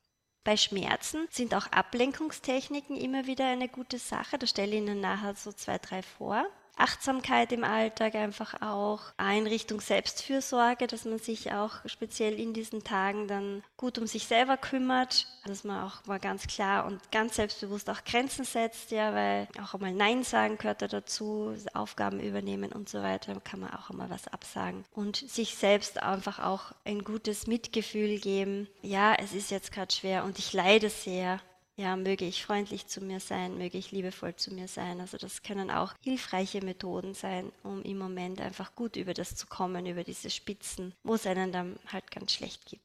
Bei 0.42 0.56
Schmerzen 0.56 1.26
sind 1.30 1.54
auch 1.54 1.66
Ablenkungstechniken 1.68 2.96
immer 2.96 3.26
wieder 3.26 3.46
eine 3.46 3.68
gute 3.68 3.98
Sache. 3.98 4.36
Da 4.36 4.46
stelle 4.46 4.72
ich 4.72 4.78
Ihnen 4.78 5.00
nachher 5.00 5.34
so 5.36 5.52
zwei, 5.52 5.78
drei 5.78 6.02
vor. 6.02 6.44
Achtsamkeit 6.76 7.52
im 7.52 7.64
Alltag 7.64 8.14
einfach 8.14 8.60
auch, 8.60 9.00
Einrichtung 9.16 9.80
Selbstfürsorge, 9.80 10.86
dass 10.86 11.04
man 11.04 11.18
sich 11.18 11.52
auch 11.52 11.72
speziell 11.86 12.38
in 12.38 12.52
diesen 12.52 12.84
Tagen 12.84 13.28
dann 13.28 13.62
gut 13.76 13.98
um 13.98 14.06
sich 14.06 14.26
selber 14.26 14.56
kümmert, 14.56 15.26
dass 15.46 15.64
man 15.64 15.84
auch 15.84 16.04
mal 16.06 16.18
ganz 16.18 16.46
klar 16.46 16.86
und 16.86 17.00
ganz 17.12 17.36
selbstbewusst 17.36 17.88
auch 17.90 18.04
Grenzen 18.04 18.44
setzt, 18.44 18.90
ja, 18.90 19.14
weil 19.14 19.48
auch 19.62 19.74
einmal 19.74 19.92
Nein 19.92 20.24
sagen 20.24 20.58
gehört 20.58 20.82
da 20.82 20.88
dazu, 20.88 21.54
Aufgaben 21.74 22.20
übernehmen 22.20 22.72
und 22.72 22.88
so 22.88 23.02
weiter, 23.02 23.40
kann 23.40 23.60
man 23.60 23.72
auch 23.74 23.90
einmal 23.90 24.10
was 24.10 24.28
absagen 24.28 24.84
und 24.94 25.16
sich 25.16 25.56
selbst 25.56 26.02
einfach 26.02 26.38
auch 26.38 26.72
ein 26.84 27.04
gutes 27.04 27.46
Mitgefühl 27.46 28.18
geben. 28.18 28.68
Ja, 28.82 29.14
es 29.14 29.32
ist 29.32 29.50
jetzt 29.50 29.72
gerade 29.72 29.94
schwer 29.94 30.24
und 30.24 30.38
ich 30.38 30.52
leide 30.52 30.90
sehr 30.90 31.40
ja, 31.76 31.96
möge 31.96 32.24
ich 32.24 32.44
freundlich 32.44 32.86
zu 32.86 33.00
mir 33.00 33.18
sein, 33.18 33.58
möge 33.58 33.78
ich 33.78 33.90
liebevoll 33.90 34.36
zu 34.36 34.54
mir 34.54 34.68
sein. 34.68 35.00
Also 35.00 35.18
das 35.18 35.42
können 35.42 35.70
auch 35.70 35.92
hilfreiche 36.02 36.64
Methoden 36.64 37.14
sein, 37.14 37.50
um 37.64 37.82
im 37.82 37.98
Moment 37.98 38.40
einfach 38.40 38.74
gut 38.76 38.96
über 38.96 39.12
das 39.12 39.34
zu 39.34 39.46
kommen, 39.46 39.86
über 39.86 40.04
diese 40.04 40.30
Spitzen, 40.30 40.94
wo 41.02 41.14
es 41.14 41.26
einen 41.26 41.50
dann 41.50 41.76
halt 41.92 42.10
ganz 42.12 42.32
schlecht 42.32 42.66
gibt. 42.66 42.82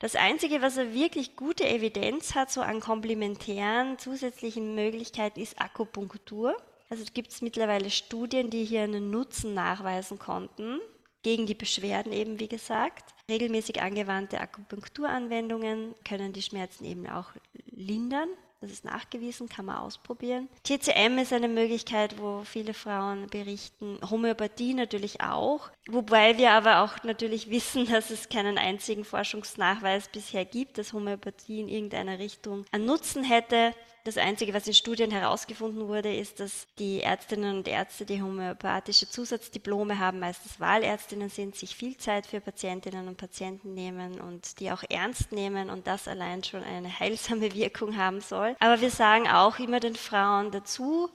Das 0.00 0.16
Einzige, 0.16 0.62
was 0.62 0.76
er 0.76 0.92
wirklich 0.94 1.36
gute 1.36 1.68
Evidenz 1.68 2.34
hat, 2.34 2.50
so 2.50 2.62
an 2.62 2.80
komplementären 2.80 3.98
zusätzlichen 3.98 4.74
Möglichkeiten, 4.74 5.40
ist 5.40 5.60
Akupunktur. 5.60 6.56
Also 6.88 7.04
gibt 7.12 7.30
es 7.30 7.42
mittlerweile 7.42 7.90
Studien, 7.90 8.50
die 8.50 8.64
hier 8.64 8.82
einen 8.82 9.10
Nutzen 9.10 9.54
nachweisen 9.54 10.18
konnten 10.18 10.80
gegen 11.22 11.46
die 11.46 11.54
Beschwerden 11.54 12.12
eben, 12.12 12.40
wie 12.40 12.48
gesagt. 12.48 13.14
Regelmäßig 13.28 13.82
angewandte 13.82 14.40
Akupunkturanwendungen 14.40 15.94
können 16.04 16.32
die 16.32 16.42
Schmerzen 16.42 16.84
eben 16.84 17.06
auch 17.06 17.32
lindern. 17.80 18.28
Das 18.60 18.70
ist 18.70 18.84
nachgewiesen, 18.84 19.48
kann 19.48 19.64
man 19.64 19.78
ausprobieren. 19.78 20.50
TCM 20.64 21.16
ist 21.18 21.32
eine 21.32 21.48
Möglichkeit, 21.48 22.20
wo 22.20 22.42
viele 22.44 22.74
Frauen 22.74 23.26
berichten. 23.28 23.98
Homöopathie 24.10 24.74
natürlich 24.74 25.22
auch. 25.22 25.70
Wobei 25.88 26.36
wir 26.36 26.50
aber 26.50 26.82
auch 26.82 27.02
natürlich 27.02 27.48
wissen, 27.48 27.86
dass 27.90 28.10
es 28.10 28.28
keinen 28.28 28.58
einzigen 28.58 29.04
Forschungsnachweis 29.04 30.08
bisher 30.08 30.44
gibt, 30.44 30.76
dass 30.76 30.92
Homöopathie 30.92 31.60
in 31.60 31.68
irgendeiner 31.68 32.18
Richtung 32.18 32.66
einen 32.70 32.84
Nutzen 32.84 33.24
hätte. 33.24 33.72
Das 34.04 34.16
Einzige, 34.16 34.54
was 34.54 34.66
in 34.66 34.72
Studien 34.72 35.10
herausgefunden 35.10 35.86
wurde, 35.86 36.14
ist, 36.14 36.40
dass 36.40 36.66
die 36.78 37.00
Ärztinnen 37.00 37.58
und 37.58 37.68
Ärzte, 37.68 38.06
die 38.06 38.22
homöopathische 38.22 39.08
Zusatzdiplome 39.08 39.98
haben, 39.98 40.20
meistens 40.20 40.58
Wahlärztinnen 40.58 41.28
sind, 41.28 41.54
sich 41.54 41.76
viel 41.76 41.98
Zeit 41.98 42.26
für 42.26 42.40
Patientinnen 42.40 43.08
und 43.08 43.18
Patienten 43.18 43.74
nehmen 43.74 44.20
und 44.20 44.58
die 44.58 44.70
auch 44.70 44.82
ernst 44.88 45.32
nehmen 45.32 45.68
und 45.68 45.86
das 45.86 46.08
allein 46.08 46.42
schon 46.42 46.62
eine 46.62 46.98
heilsame 46.98 47.54
Wirkung 47.54 47.96
haben 47.98 48.22
soll. 48.22 48.56
Aber 48.58 48.80
wir 48.80 48.90
sagen 48.90 49.28
auch 49.28 49.58
immer 49.58 49.80
den 49.80 49.96
Frauen 49.96 50.50
dazu, 50.50 51.10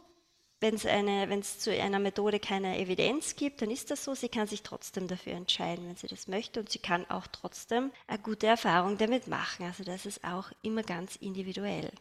wenn 0.59 0.75
es 0.75 1.59
zu 1.59 1.71
einer 1.71 1.99
Methode 1.99 2.39
keine 2.39 2.79
Evidenz 2.79 3.35
gibt, 3.35 3.61
dann 3.61 3.69
ist 3.69 3.91
das 3.91 4.03
so. 4.03 4.15
Sie 4.15 4.29
kann 4.29 4.47
sich 4.47 4.63
trotzdem 4.63 5.07
dafür 5.07 5.33
entscheiden, 5.33 5.87
wenn 5.87 5.95
sie 5.95 6.07
das 6.07 6.27
möchte, 6.27 6.59
und 6.59 6.69
sie 6.69 6.79
kann 6.79 7.09
auch 7.09 7.27
trotzdem 7.27 7.91
eine 8.07 8.19
gute 8.19 8.47
Erfahrung 8.47 8.97
damit 8.97 9.27
machen. 9.27 9.65
Also 9.65 9.83
das 9.83 10.05
ist 10.05 10.23
auch 10.23 10.51
immer 10.61 10.81
ganz 10.83 11.17
individuell. 11.17 11.91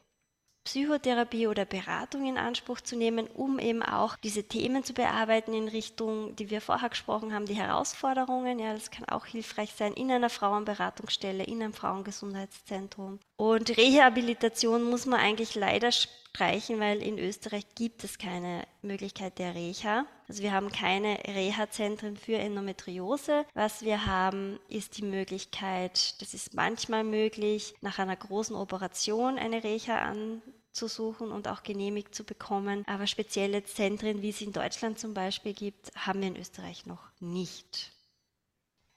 Psychotherapie 0.65 1.47
oder 1.47 1.67
Beratung 1.67 2.27
in 2.27 2.39
Anspruch 2.39 2.81
zu 2.81 2.97
nehmen, 2.97 3.27
um 3.27 3.59
eben 3.59 3.83
auch 3.83 4.17
diese 4.17 4.45
Themen 4.45 4.83
zu 4.83 4.95
bearbeiten 4.95 5.53
in 5.53 5.69
Richtung, 5.69 6.35
die 6.37 6.49
wir 6.49 6.63
vorher 6.63 6.89
gesprochen 6.89 7.35
haben, 7.35 7.45
die 7.45 7.55
Herausforderungen. 7.55 8.59
Ja, 8.59 8.73
das 8.73 8.91
kann 8.91 9.05
auch 9.05 9.27
hilfreich 9.27 9.73
sein 9.77 9.93
in 9.93 10.11
einer 10.11 10.31
Frauenberatungsstelle, 10.31 11.45
in 11.45 11.63
einem 11.63 11.75
Frauengesundheitszentrum. 11.75 13.21
Und 13.37 13.77
Rehabilitation 13.77 14.85
muss 14.85 15.07
man 15.07 15.21
eigentlich 15.21 15.55
leider 15.55 15.93
streichen, 15.93 16.81
weil 16.81 17.03
in 17.03 17.19
Österreich 17.19 17.67
gibt 17.75 18.03
es 18.03 18.19
keine 18.19 18.65
Möglichkeit 18.83 19.39
der 19.39 19.55
Reha. 19.55 20.07
Also 20.29 20.43
wir 20.43 20.53
haben 20.53 20.73
keine 20.73 21.19
Reha-Zentren 21.27 22.17
für 22.17 22.37
Endometriose. 22.37 23.45
Was 23.55 23.83
wir 23.83 24.07
haben, 24.07 24.59
ist 24.69 24.97
die 24.99 25.05
Möglichkeit, 25.05 26.21
das 26.23 26.33
ist 26.33 26.55
manchmal 26.55 27.05
möglich, 27.05 27.75
nach 27.83 27.99
einer 27.99 28.17
großen 28.17 28.57
Operation 28.57 29.39
eine 29.39 29.63
Reha 29.63 29.99
anzusuchen 30.75 31.31
und 31.31 31.47
auch 31.47 31.63
genehmigt 31.63 32.15
zu 32.15 32.25
bekommen. 32.25 32.85
Aber 32.87 33.07
spezielle 33.07 33.65
Zentren, 33.65 34.23
wie 34.23 34.31
es 34.31 34.41
in 34.41 34.53
Deutschland 34.53 34.99
zum 34.99 35.15
Beispiel 35.15 35.55
gibt, 35.55 35.93
haben 35.95 36.21
wir 36.21 36.29
in 36.29 36.37
Österreich 36.37 36.85
noch 36.87 37.11
nicht. 37.21 37.93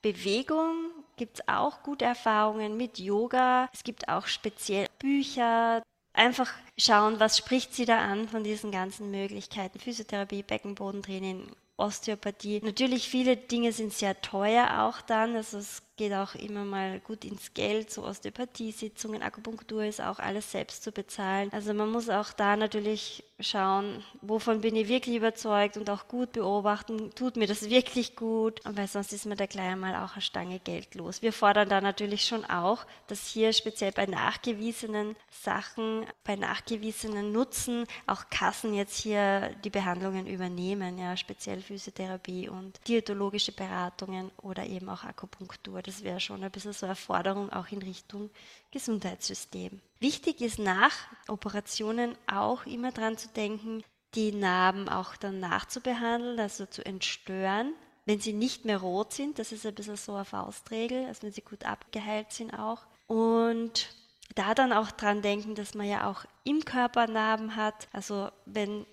Bewegung 0.02 0.90
gibt 1.18 1.40
es 1.40 1.48
auch 1.48 1.84
gute 1.84 2.06
Erfahrungen 2.06 2.78
mit 2.78 2.98
Yoga. 2.98 3.70
Es 3.74 3.84
gibt 3.84 4.10
auch 4.10 4.26
speziell 4.26 4.88
Bücher, 5.00 5.84
einfach 6.14 6.52
schauen, 6.78 7.20
was 7.20 7.38
spricht 7.38 7.76
sie 7.76 7.86
da 7.86 8.00
an 8.00 8.28
von 8.28 8.44
diesen 8.44 8.72
ganzen 8.72 9.12
Möglichkeiten. 9.12 9.80
Physiotherapie, 9.80 10.44
Beckenbodentraining, 10.44 11.52
Osteopathie. 11.78 12.62
Natürlich, 12.64 13.08
viele 13.08 13.38
Dinge 13.38 13.72
sind 13.72 13.94
sehr 13.94 14.20
teuer 14.22 14.84
auch 14.84 15.02
dann. 15.02 15.36
Also 15.36 15.60
es 15.60 15.84
geht 15.98 16.14
auch 16.14 16.36
immer 16.36 16.64
mal 16.64 17.00
gut 17.00 17.26
ins 17.26 17.54
Geld, 17.54 17.92
so 17.92 18.06
Osteopathiesitzungen, 18.06 19.22
Akupunktur 19.22 19.84
ist 19.84 20.00
auch 20.00 20.20
alles 20.20 20.52
selbst 20.52 20.84
zu 20.84 20.92
bezahlen. 20.92 21.50
Also 21.52 21.74
man 21.74 21.92
muss 21.92 22.10
auch 22.10 22.32
da 22.32 22.56
natürlich 22.56 23.24
schauen, 23.40 24.04
wovon 24.22 24.62
bin 24.62 24.76
ich 24.76 24.88
wirklich 24.88 25.16
überzeugt 25.16 25.78
und 25.78 25.90
auch 25.90 26.08
gut 26.08 26.32
beobachten, 26.32 27.12
tut 27.14 27.36
mir 27.36 27.48
das 27.48 27.70
wirklich 27.70 28.16
gut, 28.16 28.62
weil 28.64 28.88
sonst 28.88 29.14
ist 29.14 29.26
man 29.26 29.38
da 29.38 29.46
gleich 29.46 29.72
einmal 29.72 29.96
auch 29.96 30.14
eine 30.14 30.22
Stange 30.22 30.60
Geld 30.60 30.96
los. 30.96 31.22
Wir 31.22 31.34
fordern 31.34 31.70
da 31.70 31.82
natürlich 31.82 32.26
schon 32.26 32.46
auch, 32.46 32.86
dass 33.08 33.28
hier 33.28 33.54
speziell 33.54 33.92
bei 33.92 34.06
nachgewiesenen 34.06 35.16
Sachen, 35.30 36.06
bei 36.24 36.36
nachgewiesenen 36.36 37.32
Nutzen 37.32 37.86
auch 38.08 38.30
Kassen 38.30 38.74
jetzt 38.74 39.00
hier 39.00 39.52
die 39.64 39.70
Behandlungen 39.70 40.28
übernehmen, 40.28 40.98
ja, 40.98 41.16
speziell 41.16 41.62
Physiotherapie 41.62 42.50
und 42.50 42.80
diätologische 42.88 43.52
Beratungen 43.52 44.32
oder 44.42 44.66
eben 44.66 44.90
auch 44.90 45.04
Akupunktur 45.04 45.82
das 45.88 46.04
wäre 46.04 46.20
schon 46.20 46.44
ein 46.44 46.52
bisschen 46.52 46.74
so 46.74 46.86
eine 46.86 46.96
Forderung 46.96 47.52
auch 47.52 47.68
in 47.70 47.82
Richtung 47.82 48.30
Gesundheitssystem. 48.72 49.82
Wichtig 50.00 50.42
ist 50.42 50.60
nach 50.60 50.94
Operationen 51.28 52.16
auch 52.28 52.66
immer 52.66 52.92
daran 52.92 53.18
zu 53.18 53.30
denken, 53.30 53.84
die 54.14 54.32
Narben 54.32 54.90
auch 54.90 55.16
dann 55.16 55.40
nachzubehandeln, 55.40 56.40
also 56.40 56.66
zu 56.66 56.86
entstören. 56.86 57.74
Wenn 58.06 58.20
sie 58.20 58.34
nicht 58.34 58.66
mehr 58.66 58.78
rot 58.78 59.14
sind, 59.14 59.40
das 59.40 59.52
ist 59.52 59.66
ein 59.66 59.76
bisschen 59.76 59.98
so 59.98 60.14
eine 60.16 60.26
Faustregel, 60.26 61.06
also 61.08 61.24
wenn 61.24 61.34
sie 61.34 61.42
gut 61.42 61.66
abgeheilt 61.66 62.32
sind 62.32 62.54
auch. 62.54 62.86
Und 63.08 63.90
da 64.36 64.54
dann 64.54 64.74
auch 64.74 64.92
dran 64.92 65.22
denken, 65.22 65.56
dass 65.56 65.74
man 65.74 65.88
ja 65.88 66.10
auch 66.10 66.26
im 66.44 66.64
Körper 66.64 67.08
Narben 67.08 67.56
hat. 67.56 67.88
Also 67.92 68.30
wenn 68.46 68.86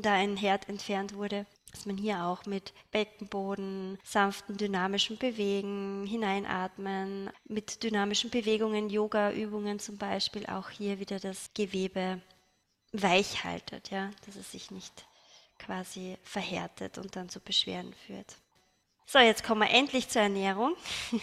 da 0.00 0.12
ein 0.12 0.36
Herd 0.36 0.68
entfernt 0.68 1.14
wurde, 1.14 1.46
dass 1.72 1.86
man 1.86 1.96
hier 1.96 2.24
auch 2.24 2.46
mit 2.46 2.72
Beckenboden, 2.92 3.98
sanften 4.04 4.56
dynamischen 4.56 5.18
Bewegen, 5.18 6.06
hineinatmen, 6.06 7.30
mit 7.48 7.82
dynamischen 7.82 8.30
Bewegungen, 8.30 8.90
Yoga-Übungen 8.90 9.78
zum 9.80 9.98
Beispiel 9.98 10.46
auch 10.46 10.70
hier 10.70 11.00
wieder 11.00 11.18
das 11.18 11.50
Gewebe 11.54 12.20
weich 12.92 13.42
haltet, 13.42 13.90
ja, 13.90 14.10
dass 14.26 14.36
es 14.36 14.52
sich 14.52 14.70
nicht 14.70 15.06
quasi 15.58 16.18
verhärtet 16.22 16.98
und 16.98 17.16
dann 17.16 17.28
zu 17.28 17.40
Beschwerden 17.40 17.94
führt. 18.06 18.36
So, 19.06 19.18
jetzt 19.18 19.44
kommen 19.44 19.60
wir 19.62 19.70
endlich 19.70 20.08
zur 20.08 20.22
Ernährung. 20.22 20.74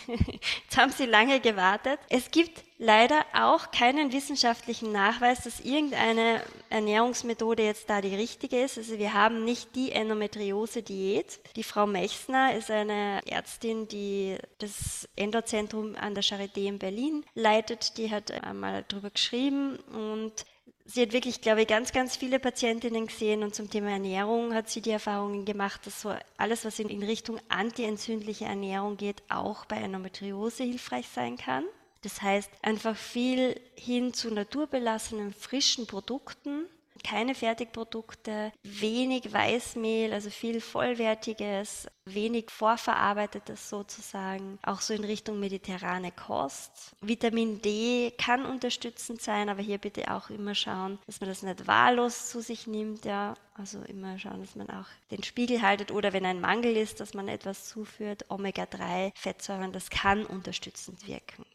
jetzt 0.63 0.77
haben 0.77 0.91
Sie 0.91 1.05
lange 1.05 1.39
gewartet. 1.39 1.99
Es 2.09 2.29
gibt 2.29 2.63
leider 2.77 3.25
auch 3.33 3.71
keinen 3.71 4.13
wissenschaftlichen 4.13 4.91
Nachweis, 4.91 5.43
dass 5.43 5.59
irgendeine 5.59 6.41
Ernährungsmethode 6.69 7.63
jetzt 7.63 7.89
da 7.89 8.01
die 8.01 8.15
richtige 8.15 8.61
ist. 8.61 8.77
Also 8.77 8.99
wir 8.99 9.13
haben 9.13 9.43
nicht 9.43 9.75
die 9.75 9.91
Endometriose-Diät. 9.91 11.39
Die 11.55 11.63
Frau 11.63 11.87
Mechsner 11.87 12.55
ist 12.55 12.69
eine 12.69 13.21
Ärztin, 13.25 13.87
die 13.87 14.37
das 14.59 15.07
Endozentrum 15.15 15.95
an 15.95 16.13
der 16.13 16.23
Charité 16.23 16.67
in 16.67 16.79
Berlin 16.79 17.25
leitet. 17.33 17.97
Die 17.97 18.11
hat 18.11 18.31
einmal 18.31 18.85
darüber 18.87 19.09
geschrieben 19.09 19.77
und 19.91 20.45
sie 20.89 21.03
hat 21.03 21.13
wirklich, 21.13 21.41
glaube 21.41 21.61
ich, 21.61 21.67
ganz, 21.67 21.91
ganz 21.91 22.15
viele 22.15 22.39
Patientinnen 22.39 23.07
gesehen 23.07 23.43
und 23.43 23.53
zum 23.53 23.69
Thema 23.69 23.91
Ernährung 23.91 24.53
hat 24.53 24.69
sie 24.69 24.81
die 24.81 24.91
Erfahrungen 24.91 25.45
gemacht, 25.45 25.85
dass 25.85 26.01
so 26.01 26.13
alles, 26.37 26.65
was 26.65 26.79
in, 26.79 27.03
Richtung 27.03 27.39
antientzündliche 27.49 28.45
Ernährung 28.45 28.97
geht, 28.97 29.21
auch 29.29 29.65
bei 29.65 29.77
Endometriose 29.77 30.63
hilfreich 30.63 31.07
sein 31.07 31.37
kann. 31.37 31.63
Das 32.01 32.21
heißt, 32.21 32.49
einfach 32.61 32.95
viel 32.95 33.59
hin 33.75 34.13
zu 34.13 34.33
naturbelassenen, 34.33 35.33
frischen 35.33 35.85
Produkten, 35.85 36.65
keine 36.99 37.35
Fertigprodukte, 37.35 38.51
wenig 38.63 39.31
Weißmehl, 39.31 40.13
also 40.13 40.29
viel 40.29 40.61
Vollwertiges, 40.61 41.87
wenig 42.05 42.49
Vorverarbeitetes 42.51 43.69
sozusagen, 43.69 44.59
auch 44.63 44.81
so 44.81 44.93
in 44.93 45.03
Richtung 45.03 45.39
mediterrane 45.39 46.11
Kost. 46.11 46.95
Vitamin 47.01 47.61
D 47.61 48.11
kann 48.17 48.45
unterstützend 48.45 49.21
sein, 49.21 49.49
aber 49.49 49.61
hier 49.61 49.77
bitte 49.77 50.13
auch 50.13 50.29
immer 50.29 50.55
schauen, 50.55 50.99
dass 51.05 51.19
man 51.21 51.29
das 51.29 51.43
nicht 51.43 51.67
wahllos 51.67 52.29
zu 52.29 52.41
sich 52.41 52.67
nimmt, 52.67 53.05
ja. 53.05 53.35
Also 53.53 53.81
immer 53.81 54.17
schauen, 54.17 54.39
dass 54.39 54.55
man 54.55 54.69
auch 54.69 54.85
den 55.11 55.21
Spiegel 55.21 55.61
haltet 55.61 55.91
oder 55.91 56.13
wenn 56.13 56.25
ein 56.25 56.39
Mangel 56.39 56.77
ist, 56.77 57.01
dass 57.01 57.13
man 57.13 57.27
etwas 57.27 57.67
zuführt. 57.67 58.29
Omega-3 58.29 59.11
Fettsäuren, 59.15 59.73
das 59.73 59.89
kann 59.89 60.25
unterstützend 60.25 61.05
wirken. 61.05 61.45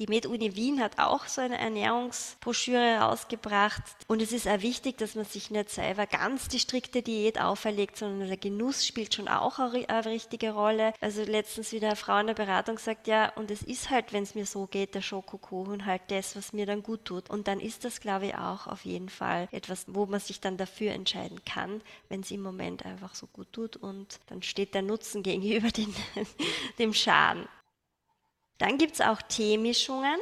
Die 0.00 0.08
MedUni 0.08 0.56
Wien 0.56 0.80
hat 0.80 0.98
auch 0.98 1.28
so 1.28 1.40
eine 1.40 1.56
Ernährungsbroschüre 1.56 2.98
rausgebracht. 2.98 3.82
Und 4.08 4.20
es 4.20 4.32
ist 4.32 4.48
auch 4.48 4.60
wichtig, 4.60 4.98
dass 4.98 5.14
man 5.14 5.24
sich 5.24 5.52
nicht 5.52 5.70
selber 5.70 6.06
ganz 6.06 6.48
die 6.48 6.58
strikte 6.58 7.00
Diät 7.00 7.40
auferlegt, 7.40 7.96
sondern 7.96 8.26
der 8.26 8.36
Genuss 8.36 8.84
spielt 8.84 9.14
schon 9.14 9.28
auch 9.28 9.60
eine, 9.60 10.04
richtige 10.04 10.50
Rolle. 10.50 10.94
Also 11.00 11.22
letztens 11.22 11.70
wieder 11.70 11.86
eine 11.86 11.96
Frau 11.96 12.18
in 12.18 12.26
der 12.26 12.34
Beratung 12.34 12.78
sagt, 12.78 13.06
ja, 13.06 13.32
und 13.36 13.52
es 13.52 13.62
ist 13.62 13.90
halt, 13.90 14.12
wenn 14.12 14.24
es 14.24 14.34
mir 14.34 14.46
so 14.46 14.66
geht, 14.66 14.96
der 14.96 15.00
Schokokuchen 15.00 15.86
halt 15.86 16.02
das, 16.08 16.34
was 16.34 16.52
mir 16.52 16.66
dann 16.66 16.82
gut 16.82 17.04
tut. 17.04 17.30
Und 17.30 17.46
dann 17.46 17.60
ist 17.60 17.84
das, 17.84 18.00
glaube 18.00 18.26
ich, 18.26 18.34
auch 18.34 18.66
auf 18.66 18.84
jeden 18.84 19.08
Fall 19.08 19.48
etwas, 19.52 19.84
wo 19.86 20.06
man 20.06 20.18
sich 20.18 20.40
dann 20.40 20.56
dafür 20.56 20.90
entscheiden 20.90 21.44
kann, 21.44 21.82
wenn 22.08 22.22
es 22.22 22.32
im 22.32 22.42
Moment 22.42 22.84
einfach 22.84 23.14
so 23.14 23.28
gut 23.28 23.52
tut. 23.52 23.76
Und 23.76 24.18
dann 24.26 24.42
steht 24.42 24.74
der 24.74 24.82
Nutzen 24.82 25.22
gegenüber 25.22 25.68
den, 25.68 25.94
dem 26.80 26.92
Schaden. 26.92 27.46
Dann 28.58 28.78
gibt 28.78 28.94
es 28.94 29.00
auch 29.00 29.20
Teemischungen, 29.22 30.18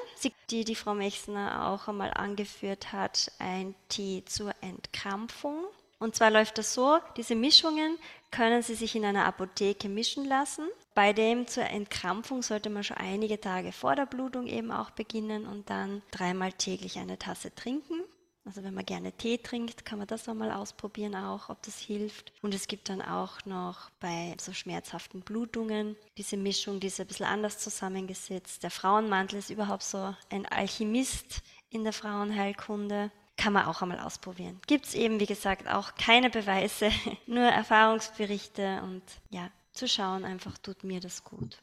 die 0.50 0.64
die 0.64 0.74
Frau 0.74 0.94
Mechsner 0.94 1.68
auch 1.68 1.88
einmal 1.88 2.12
angeführt 2.12 2.92
hat, 2.92 3.30
ein 3.38 3.74
Tee 3.88 4.24
zur 4.24 4.52
Entkrampfung. 4.60 5.64
Und 5.98 6.16
zwar 6.16 6.30
läuft 6.30 6.58
das 6.58 6.74
so, 6.74 6.98
diese 7.16 7.34
Mischungen 7.34 7.98
können 8.32 8.62
Sie 8.62 8.74
sich 8.74 8.96
in 8.96 9.04
einer 9.04 9.26
Apotheke 9.26 9.88
mischen 9.88 10.24
lassen. 10.24 10.66
Bei 10.94 11.12
dem 11.12 11.46
zur 11.46 11.64
Entkrampfung 11.64 12.42
sollte 12.42 12.70
man 12.70 12.82
schon 12.82 12.96
einige 12.96 13.40
Tage 13.40 13.72
vor 13.72 13.94
der 13.94 14.06
Blutung 14.06 14.46
eben 14.46 14.72
auch 14.72 14.90
beginnen 14.90 15.46
und 15.46 15.70
dann 15.70 16.02
dreimal 16.10 16.52
täglich 16.52 16.98
eine 16.98 17.18
Tasse 17.18 17.54
trinken. 17.54 18.00
Also 18.44 18.64
wenn 18.64 18.74
man 18.74 18.84
gerne 18.84 19.12
Tee 19.12 19.38
trinkt, 19.38 19.84
kann 19.84 19.98
man 19.98 20.08
das 20.08 20.28
auch 20.28 20.34
mal 20.34 20.50
ausprobieren, 20.50 21.14
auch 21.14 21.48
ob 21.48 21.62
das 21.62 21.78
hilft. 21.78 22.32
Und 22.42 22.54
es 22.54 22.66
gibt 22.66 22.88
dann 22.88 23.00
auch 23.00 23.44
noch 23.44 23.90
bei 24.00 24.34
so 24.40 24.52
schmerzhaften 24.52 25.20
Blutungen 25.20 25.96
diese 26.18 26.36
Mischung, 26.36 26.80
die 26.80 26.88
ist 26.88 27.00
ein 27.00 27.06
bisschen 27.06 27.26
anders 27.26 27.58
zusammengesetzt. 27.58 28.62
Der 28.62 28.70
Frauenmantel 28.70 29.38
ist 29.38 29.50
überhaupt 29.50 29.84
so 29.84 30.14
ein 30.30 30.46
Alchemist 30.46 31.42
in 31.70 31.84
der 31.84 31.92
Frauenheilkunde. 31.92 33.10
Kann 33.36 33.52
man 33.52 33.66
auch 33.66 33.80
einmal 33.80 34.00
ausprobieren. 34.00 34.60
Gibt 34.66 34.86
es 34.86 34.94
eben, 34.94 35.20
wie 35.20 35.26
gesagt, 35.26 35.68
auch 35.68 35.94
keine 35.94 36.28
Beweise, 36.28 36.90
nur 37.26 37.44
Erfahrungsberichte 37.44 38.82
und 38.82 39.02
ja, 39.30 39.50
zu 39.72 39.88
schauen 39.88 40.24
einfach 40.24 40.58
tut 40.58 40.84
mir 40.84 41.00
das 41.00 41.24
gut. 41.24 41.58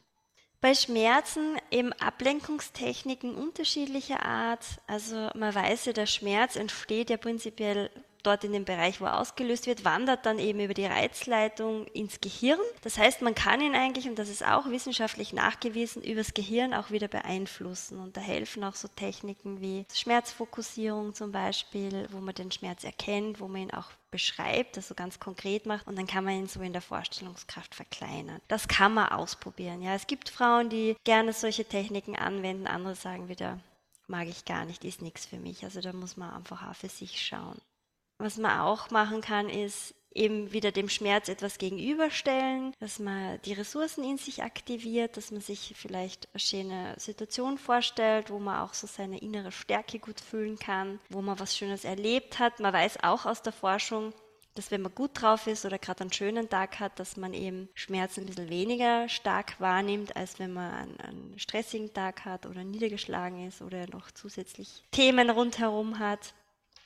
Bei 0.60 0.74
Schmerzen 0.74 1.56
eben 1.70 1.94
Ablenkungstechniken 1.94 3.34
unterschiedlicher 3.34 4.24
Art. 4.26 4.64
Also 4.86 5.30
man 5.34 5.54
weiß 5.54 5.86
ja, 5.86 5.92
der 5.94 6.06
Schmerz 6.06 6.56
entsteht 6.56 7.08
ja 7.08 7.16
prinzipiell 7.16 7.90
dort 8.22 8.44
in 8.44 8.52
dem 8.52 8.64
Bereich, 8.64 9.00
wo 9.00 9.06
er 9.06 9.18
ausgelöst 9.18 9.66
wird, 9.66 9.84
wandert 9.84 10.26
dann 10.26 10.38
eben 10.38 10.60
über 10.60 10.74
die 10.74 10.86
Reizleitung 10.86 11.86
ins 11.88 12.20
Gehirn. 12.20 12.60
Das 12.82 12.98
heißt, 12.98 13.22
man 13.22 13.34
kann 13.34 13.60
ihn 13.60 13.74
eigentlich, 13.74 14.08
und 14.08 14.18
das 14.18 14.28
ist 14.28 14.44
auch 14.44 14.68
wissenschaftlich 14.70 15.32
nachgewiesen, 15.32 16.02
übers 16.02 16.34
Gehirn 16.34 16.74
auch 16.74 16.90
wieder 16.90 17.08
beeinflussen. 17.08 17.98
Und 18.00 18.16
da 18.16 18.20
helfen 18.20 18.64
auch 18.64 18.74
so 18.74 18.88
Techniken 18.88 19.60
wie 19.60 19.86
Schmerzfokussierung 19.92 21.14
zum 21.14 21.32
Beispiel, 21.32 22.08
wo 22.10 22.18
man 22.18 22.34
den 22.34 22.52
Schmerz 22.52 22.84
erkennt, 22.84 23.40
wo 23.40 23.48
man 23.48 23.62
ihn 23.62 23.70
auch 23.72 23.90
beschreibt, 24.10 24.76
also 24.76 24.94
ganz 24.94 25.20
konkret 25.20 25.66
macht 25.66 25.86
und 25.86 25.96
dann 25.96 26.06
kann 26.06 26.24
man 26.24 26.34
ihn 26.34 26.46
so 26.48 26.60
in 26.60 26.72
der 26.72 26.82
Vorstellungskraft 26.82 27.74
verkleinern. 27.74 28.40
Das 28.48 28.66
kann 28.68 28.94
man 28.94 29.10
ausprobieren. 29.10 29.82
Ja, 29.82 29.94
es 29.94 30.06
gibt 30.06 30.28
Frauen, 30.28 30.68
die 30.68 30.96
gerne 31.04 31.32
solche 31.32 31.64
Techniken 31.64 32.16
anwenden, 32.16 32.66
andere 32.66 32.94
sagen 32.94 33.28
wieder, 33.28 33.60
mag 34.08 34.26
ich 34.26 34.44
gar 34.44 34.64
nicht, 34.64 34.84
ist 34.84 35.02
nichts 35.02 35.26
für 35.26 35.38
mich. 35.38 35.64
Also 35.64 35.80
da 35.80 35.92
muss 35.92 36.16
man 36.16 36.30
einfach 36.34 36.68
auch 36.68 36.74
für 36.74 36.88
sich 36.88 37.24
schauen. 37.24 37.60
Was 38.20 38.36
man 38.36 38.60
auch 38.60 38.90
machen 38.90 39.22
kann, 39.22 39.48
ist 39.48 39.94
eben 40.12 40.52
wieder 40.52 40.72
dem 40.72 40.88
Schmerz 40.88 41.28
etwas 41.28 41.56
gegenüberstellen, 41.56 42.74
dass 42.80 42.98
man 42.98 43.40
die 43.42 43.54
Ressourcen 43.54 44.04
in 44.04 44.18
sich 44.18 44.42
aktiviert, 44.42 45.16
dass 45.16 45.30
man 45.30 45.40
sich 45.40 45.72
vielleicht 45.74 46.28
eine 46.32 46.40
schöne 46.40 46.94
Situation 46.98 47.56
vorstellt, 47.56 48.30
wo 48.30 48.38
man 48.38 48.60
auch 48.60 48.74
so 48.74 48.86
seine 48.86 49.18
innere 49.20 49.52
Stärke 49.52 49.98
gut 49.98 50.20
fühlen 50.20 50.58
kann, 50.58 51.00
wo 51.08 51.22
man 51.22 51.38
was 51.38 51.56
Schönes 51.56 51.84
erlebt 51.84 52.38
hat. 52.38 52.60
Man 52.60 52.74
weiß 52.74 53.02
auch 53.02 53.24
aus 53.24 53.42
der 53.42 53.52
Forschung, 53.52 54.12
dass 54.54 54.70
wenn 54.70 54.82
man 54.82 54.94
gut 54.94 55.12
drauf 55.14 55.46
ist 55.46 55.64
oder 55.64 55.78
gerade 55.78 56.00
einen 56.00 56.12
schönen 56.12 56.48
Tag 56.48 56.80
hat, 56.80 56.98
dass 56.98 57.16
man 57.16 57.32
eben 57.32 57.68
Schmerzen 57.74 58.20
ein 58.20 58.26
bisschen 58.26 58.50
weniger 58.50 59.08
stark 59.08 59.58
wahrnimmt, 59.60 60.16
als 60.16 60.38
wenn 60.38 60.52
man 60.52 60.72
einen, 60.72 61.00
einen 61.00 61.38
stressigen 61.38 61.94
Tag 61.94 62.24
hat 62.24 62.46
oder 62.46 62.64
niedergeschlagen 62.64 63.46
ist 63.46 63.62
oder 63.62 63.86
noch 63.86 64.10
zusätzlich 64.10 64.82
Themen 64.90 65.30
rundherum 65.30 65.98
hat. 65.98 66.34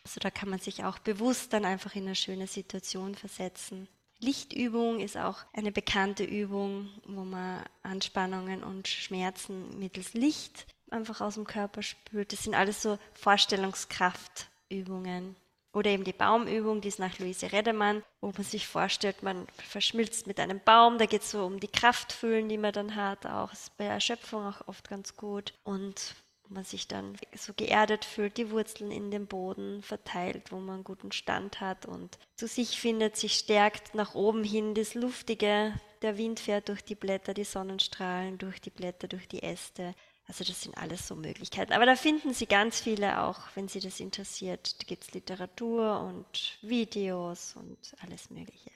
Also 0.04 0.20
da 0.20 0.30
kann 0.30 0.50
man 0.50 0.58
sich 0.58 0.84
auch 0.84 0.98
bewusst 0.98 1.52
dann 1.52 1.64
einfach 1.64 1.94
in 1.94 2.04
eine 2.04 2.14
schöne 2.14 2.46
Situation 2.46 3.14
versetzen. 3.14 3.88
Lichtübung 4.20 5.00
ist 5.00 5.16
auch 5.16 5.38
eine 5.52 5.72
bekannte 5.72 6.24
Übung, 6.24 6.90
wo 7.06 7.24
man 7.24 7.64
Anspannungen 7.82 8.62
und 8.62 8.86
Schmerzen 8.88 9.78
mittels 9.78 10.12
Licht 10.14 10.66
einfach 10.90 11.20
aus 11.20 11.34
dem 11.34 11.46
Körper 11.46 11.82
spürt. 11.82 12.32
Das 12.32 12.44
sind 12.44 12.54
alles 12.54 12.80
so 12.82 12.98
Vorstellungskraftübungen. 13.14 15.34
Oder 15.72 15.90
eben 15.90 16.04
die 16.04 16.12
Baumübung, 16.12 16.80
die 16.80 16.88
ist 16.88 17.00
nach 17.00 17.18
Luise 17.18 17.50
Redemann, 17.50 18.04
wo 18.20 18.28
man 18.28 18.44
sich 18.44 18.68
vorstellt, 18.68 19.24
man 19.24 19.48
verschmilzt 19.56 20.28
mit 20.28 20.38
einem 20.38 20.60
Baum. 20.60 20.98
Da 20.98 21.06
geht 21.06 21.22
es 21.22 21.32
so 21.32 21.44
um 21.44 21.58
die 21.58 21.66
Kraftfühlen, 21.66 22.48
die 22.48 22.58
man 22.58 22.72
dann 22.72 22.94
hat. 22.94 23.26
Auch 23.26 23.52
ist 23.52 23.76
bei 23.76 23.86
Erschöpfung 23.86 24.46
auch 24.46 24.68
oft 24.68 24.88
ganz 24.88 25.16
gut. 25.16 25.52
Und 25.64 26.14
wo 26.46 26.54
man 26.54 26.64
sich 26.64 26.88
dann 26.88 27.16
so 27.36 27.52
geerdet 27.54 28.04
fühlt, 28.04 28.36
die 28.36 28.50
Wurzeln 28.50 28.90
in 28.90 29.10
den 29.10 29.26
Boden 29.26 29.82
verteilt, 29.82 30.52
wo 30.52 30.56
man 30.56 30.76
einen 30.76 30.84
guten 30.84 31.12
Stand 31.12 31.60
hat 31.60 31.86
und 31.86 32.18
zu 32.36 32.46
sich 32.46 32.78
findet, 32.78 33.16
sich 33.16 33.34
stärkt 33.34 33.94
nach 33.94 34.14
oben 34.14 34.44
hin, 34.44 34.74
das 34.74 34.94
Luftige, 34.94 35.72
der 36.02 36.18
Wind 36.18 36.40
fährt 36.40 36.68
durch 36.68 36.84
die 36.84 36.94
Blätter, 36.94 37.32
die 37.32 37.44
Sonnenstrahlen 37.44 38.38
durch 38.38 38.60
die 38.60 38.70
Blätter, 38.70 39.08
durch 39.08 39.26
die 39.26 39.42
Äste. 39.42 39.94
Also 40.26 40.44
das 40.44 40.62
sind 40.62 40.76
alles 40.76 41.06
so 41.06 41.14
Möglichkeiten. 41.14 41.72
Aber 41.72 41.86
da 41.86 41.96
finden 41.96 42.32
Sie 42.32 42.46
ganz 42.46 42.80
viele 42.80 43.22
auch, 43.22 43.40
wenn 43.54 43.68
Sie 43.68 43.80
das 43.80 44.00
interessiert. 44.00 44.80
Da 44.80 44.86
gibt 44.86 45.04
es 45.04 45.12
Literatur 45.12 46.00
und 46.00 46.58
Videos 46.62 47.56
und 47.56 47.78
alles 48.02 48.30
Mögliche. 48.30 48.73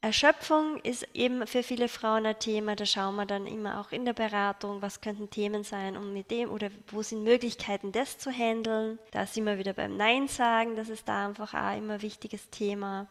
Erschöpfung 0.00 0.78
ist 0.84 1.08
eben 1.12 1.44
für 1.48 1.64
viele 1.64 1.88
Frauen 1.88 2.24
ein 2.24 2.38
Thema. 2.38 2.76
Da 2.76 2.86
schauen 2.86 3.16
wir 3.16 3.26
dann 3.26 3.48
immer 3.48 3.80
auch 3.80 3.90
in 3.90 4.04
der 4.04 4.12
Beratung, 4.12 4.80
was 4.80 5.00
könnten 5.00 5.28
Themen 5.28 5.64
sein, 5.64 5.96
um 5.96 6.12
mit 6.12 6.30
dem 6.30 6.50
oder 6.50 6.70
wo 6.86 7.02
sind 7.02 7.24
Möglichkeiten, 7.24 7.90
das 7.90 8.16
zu 8.16 8.30
handeln. 8.30 9.00
Da 9.10 9.26
sind 9.26 9.44
wir 9.46 9.58
wieder 9.58 9.72
beim 9.72 9.96
Nein 9.96 10.28
sagen. 10.28 10.76
Das 10.76 10.88
ist 10.88 11.08
da 11.08 11.26
einfach 11.26 11.52
auch 11.52 11.76
immer 11.76 11.94
ein 11.94 12.02
wichtiges 12.02 12.48
Thema. 12.50 13.08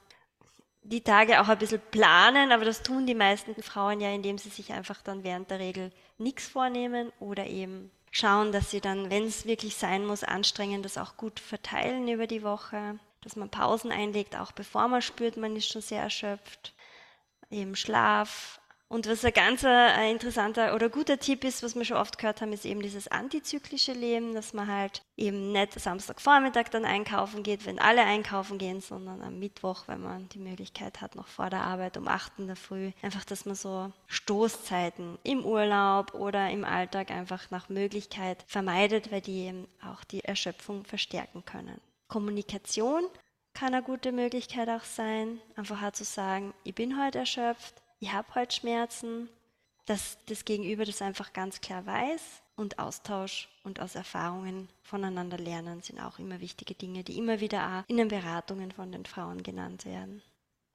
Die 0.84 1.02
Tage 1.02 1.42
auch 1.42 1.50
ein 1.50 1.58
bisschen 1.58 1.82
planen, 1.92 2.54
aber 2.54 2.64
das 2.64 2.84
tun 2.84 3.06
die 3.06 3.16
meisten 3.16 3.62
Frauen 3.62 4.00
ja, 4.00 4.10
indem 4.10 4.38
sie 4.38 4.50
sich 4.50 4.72
einfach 4.72 5.02
dann 5.02 5.26
während 5.26 5.52
der 5.52 5.60
Regel 5.60 5.92
nichts 6.18 6.48
vornehmen 6.48 7.12
oder 7.20 7.46
eben 7.46 7.92
schauen, 8.12 8.54
dass 8.54 8.72
sie 8.72 8.80
dann, 8.80 9.10
wenn 9.10 9.26
es 9.26 9.46
wirklich 9.46 9.76
sein 9.76 10.06
muss, 10.06 10.24
anstrengen, 10.24 10.84
das 10.84 10.98
auch 10.98 11.18
gut 11.18 11.42
verteilen 11.42 12.08
über 12.08 12.28
die 12.28 12.44
Woche, 12.44 12.98
dass 13.22 13.36
man 13.36 13.50
Pausen 13.50 13.92
einlegt, 13.92 14.38
auch 14.38 14.54
bevor 14.54 14.88
man 14.88 15.02
spürt, 15.02 15.36
man 15.36 15.58
ist 15.58 15.68
schon 15.68 15.82
sehr 15.82 16.02
erschöpft, 16.02 16.74
eben 17.50 17.76
Schlaf. 17.76 18.60
Und 18.90 19.06
was 19.06 19.26
ein 19.26 19.34
ganz 19.34 19.64
äh, 19.64 20.10
interessanter 20.10 20.74
oder 20.74 20.88
guter 20.88 21.20
Tipp 21.20 21.44
ist, 21.44 21.62
was 21.62 21.76
wir 21.76 21.84
schon 21.84 21.98
oft 21.98 22.18
gehört 22.18 22.40
haben, 22.40 22.54
ist 22.54 22.64
eben 22.64 22.82
dieses 22.82 23.10
antizyklische 23.10 23.92
Leben, 23.92 24.34
dass 24.34 24.54
man 24.54 24.68
halt 24.68 25.02
eben 25.18 25.52
nicht 25.52 25.78
Samstagvormittag 25.78 26.70
dann 26.70 26.86
einkaufen 26.86 27.44
geht, 27.44 27.66
wenn 27.66 27.80
alle 27.80 28.04
einkaufen 28.04 28.58
gehen, 28.58 28.80
sondern 28.80 29.22
am 29.22 29.40
Mittwoch, 29.40 29.84
wenn 29.88 30.02
man 30.02 30.30
die 30.30 30.40
Möglichkeit 30.40 31.02
hat, 31.02 31.16
noch 31.16 31.28
vor 31.28 31.50
der 31.50 31.64
Arbeit 31.64 31.98
um 31.98 32.08
8 32.08 32.40
in 32.40 32.48
der 32.48 32.56
Früh. 32.56 32.92
Einfach, 33.02 33.26
dass 33.26 33.46
man 33.46 33.56
so 33.56 33.92
Stoßzeiten 34.08 35.20
im 35.24 35.44
Urlaub 35.44 36.14
oder 36.14 36.50
im 36.50 36.64
Alltag 36.64 37.12
einfach 37.12 37.52
nach 37.52 37.68
Möglichkeit 37.68 38.46
vermeidet, 38.48 39.12
weil 39.12 39.22
die 39.22 39.48
eben 39.48 39.68
auch 39.86 40.06
die 40.06 40.24
Erschöpfung 40.24 40.86
verstärken 40.86 41.44
können. 41.44 41.82
Kommunikation 42.08 43.04
kann 43.58 43.74
eine 43.74 43.82
gute 43.82 44.12
Möglichkeit 44.12 44.70
auch 44.70 44.84
sein, 44.84 45.42
einfach 45.56 45.82
halt 45.82 45.96
zu 45.96 46.04
sagen, 46.04 46.54
ich 46.64 46.76
bin 46.76 47.04
heute 47.04 47.18
erschöpft, 47.18 47.74
ich 48.00 48.14
habe 48.14 48.28
heute 48.36 48.56
Schmerzen, 48.56 49.30
dass 49.88 50.20
das 50.28 50.46
Gegenüber 50.46 50.86
das 50.86 51.02
einfach 51.02 51.34
ganz 51.34 51.60
klar 51.60 51.84
weiß 51.84 52.22
und 52.56 52.78
Austausch 52.78 53.50
und 53.64 53.80
aus 53.80 53.96
Erfahrungen 53.96 54.70
voneinander 54.84 55.40
lernen 55.40 55.82
sind 55.82 56.00
auch 56.00 56.20
immer 56.20 56.40
wichtige 56.40 56.76
Dinge, 56.76 57.04
die 57.04 57.18
immer 57.18 57.40
wieder 57.40 57.68
auch 57.68 57.90
in 57.90 57.98
den 57.98 58.10
Beratungen 58.10 58.72
von 58.72 58.92
den 58.92 59.08
Frauen 59.08 59.42
genannt 59.42 59.86
werden. 59.86 60.22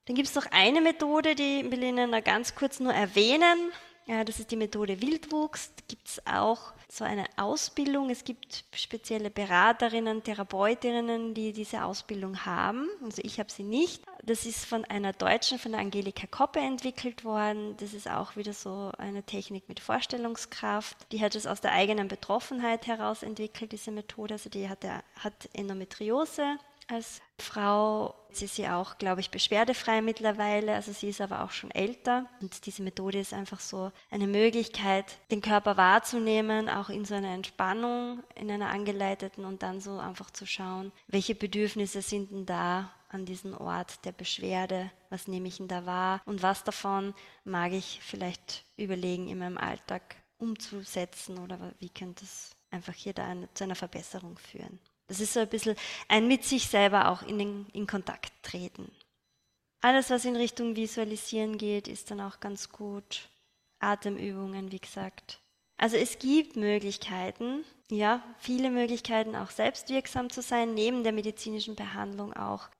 Dann 0.06 0.16
gibt 0.16 0.28
es 0.28 0.34
noch 0.34 0.46
eine 0.50 0.80
Methode, 0.80 1.36
die 1.36 1.70
will 1.70 1.84
ich 1.84 1.88
Ihnen 1.90 2.24
ganz 2.24 2.56
kurz 2.56 2.80
nur 2.80 2.92
erwähnen. 2.92 3.70
Ja, 4.06 4.24
das 4.24 4.40
ist 4.40 4.50
die 4.50 4.56
Methode 4.56 5.00
Wildwuchs. 5.00 5.72
Da 5.76 5.82
gibt 5.86 6.08
es 6.08 6.26
auch 6.26 6.72
so 6.88 7.04
eine 7.04 7.24
Ausbildung. 7.36 8.10
Es 8.10 8.24
gibt 8.24 8.64
spezielle 8.74 9.30
Beraterinnen, 9.30 10.24
Therapeutinnen, 10.24 11.34
die 11.34 11.52
diese 11.52 11.84
Ausbildung 11.84 12.44
haben. 12.44 12.88
Also 13.04 13.22
ich 13.24 13.38
habe 13.38 13.50
sie 13.50 13.62
nicht. 13.62 14.02
Das 14.24 14.44
ist 14.44 14.64
von 14.64 14.84
einer 14.84 15.12
Deutschen, 15.12 15.58
von 15.58 15.72
der 15.72 15.80
Angelika 15.80 16.26
Koppe 16.26 16.58
entwickelt 16.58 17.24
worden. 17.24 17.76
Das 17.78 17.94
ist 17.94 18.10
auch 18.10 18.36
wieder 18.36 18.52
so 18.52 18.90
eine 18.98 19.22
Technik 19.22 19.68
mit 19.68 19.78
Vorstellungskraft. 19.78 20.96
Die 21.12 21.22
hat 21.22 21.36
es 21.36 21.46
aus 21.46 21.60
der 21.60 21.72
eigenen 21.72 22.08
Betroffenheit 22.08 22.88
heraus 22.88 23.22
entwickelt, 23.22 23.70
diese 23.70 23.92
Methode. 23.92 24.34
Also 24.34 24.50
die 24.50 24.68
hat, 24.68 24.84
hat 24.84 25.48
Endometriose 25.52 26.58
als 26.92 27.20
Frau. 27.38 28.14
Sie 28.30 28.44
ist 28.44 28.58
ja 28.58 28.80
auch, 28.80 28.98
glaube 28.98 29.20
ich, 29.20 29.30
beschwerdefrei 29.30 30.00
mittlerweile, 30.00 30.74
also 30.74 30.92
sie 30.92 31.08
ist 31.08 31.20
aber 31.20 31.42
auch 31.42 31.50
schon 31.50 31.70
älter. 31.70 32.26
Und 32.40 32.66
diese 32.66 32.82
Methode 32.82 33.18
ist 33.18 33.34
einfach 33.34 33.60
so 33.60 33.92
eine 34.10 34.26
Möglichkeit, 34.26 35.04
den 35.30 35.40
Körper 35.40 35.76
wahrzunehmen, 35.76 36.68
auch 36.68 36.88
in 36.88 37.04
so 37.04 37.14
einer 37.14 37.34
Entspannung, 37.34 38.22
in 38.34 38.50
einer 38.50 38.68
angeleiteten 38.68 39.44
und 39.44 39.62
dann 39.62 39.80
so 39.80 39.98
einfach 39.98 40.30
zu 40.30 40.46
schauen, 40.46 40.92
welche 41.08 41.34
Bedürfnisse 41.34 42.00
sind 42.00 42.30
denn 42.30 42.46
da 42.46 42.90
an 43.08 43.26
diesem 43.26 43.54
Ort 43.54 44.04
der 44.04 44.12
Beschwerde, 44.12 44.90
was 45.10 45.28
nehme 45.28 45.48
ich 45.48 45.58
denn 45.58 45.68
da 45.68 45.84
wahr 45.84 46.22
und 46.24 46.42
was 46.42 46.64
davon 46.64 47.14
mag 47.44 47.72
ich 47.72 48.00
vielleicht 48.02 48.64
überlegen 48.76 49.28
in 49.28 49.38
meinem 49.38 49.58
Alltag 49.58 50.16
umzusetzen 50.38 51.38
oder 51.38 51.58
wie 51.78 51.90
könnte 51.90 52.24
es 52.24 52.56
einfach 52.70 52.94
hier 52.94 53.12
da 53.12 53.26
eine, 53.26 53.52
zu 53.52 53.64
einer 53.64 53.74
Verbesserung 53.74 54.38
führen. 54.38 54.80
Das 55.12 55.20
ist 55.20 55.34
so 55.34 55.40
ein 55.40 55.48
bisschen 55.48 55.76
ein 56.08 56.26
mit 56.26 56.42
sich 56.42 56.68
selber 56.68 57.10
auch 57.10 57.20
in, 57.20 57.38
den, 57.38 57.66
in 57.74 57.86
Kontakt 57.86 58.32
treten. 58.42 58.90
Alles, 59.82 60.08
was 60.08 60.24
in 60.24 60.36
Richtung 60.36 60.74
Visualisieren 60.74 61.58
geht, 61.58 61.86
ist 61.86 62.10
dann 62.10 62.22
auch 62.22 62.40
ganz 62.40 62.70
gut. 62.70 63.28
Atemübungen, 63.78 64.72
wie 64.72 64.78
gesagt. 64.78 65.42
Also 65.76 65.98
es 65.98 66.18
gibt 66.18 66.56
Möglichkeiten, 66.56 67.62
ja, 67.90 68.22
viele 68.38 68.70
Möglichkeiten, 68.70 69.36
auch 69.36 69.50
selbstwirksam 69.50 70.30
zu 70.30 70.40
sein, 70.40 70.72
neben 70.72 71.04
der 71.04 71.12
medizinischen 71.12 71.76
Behandlung 71.76 72.32
auch. 72.32 72.70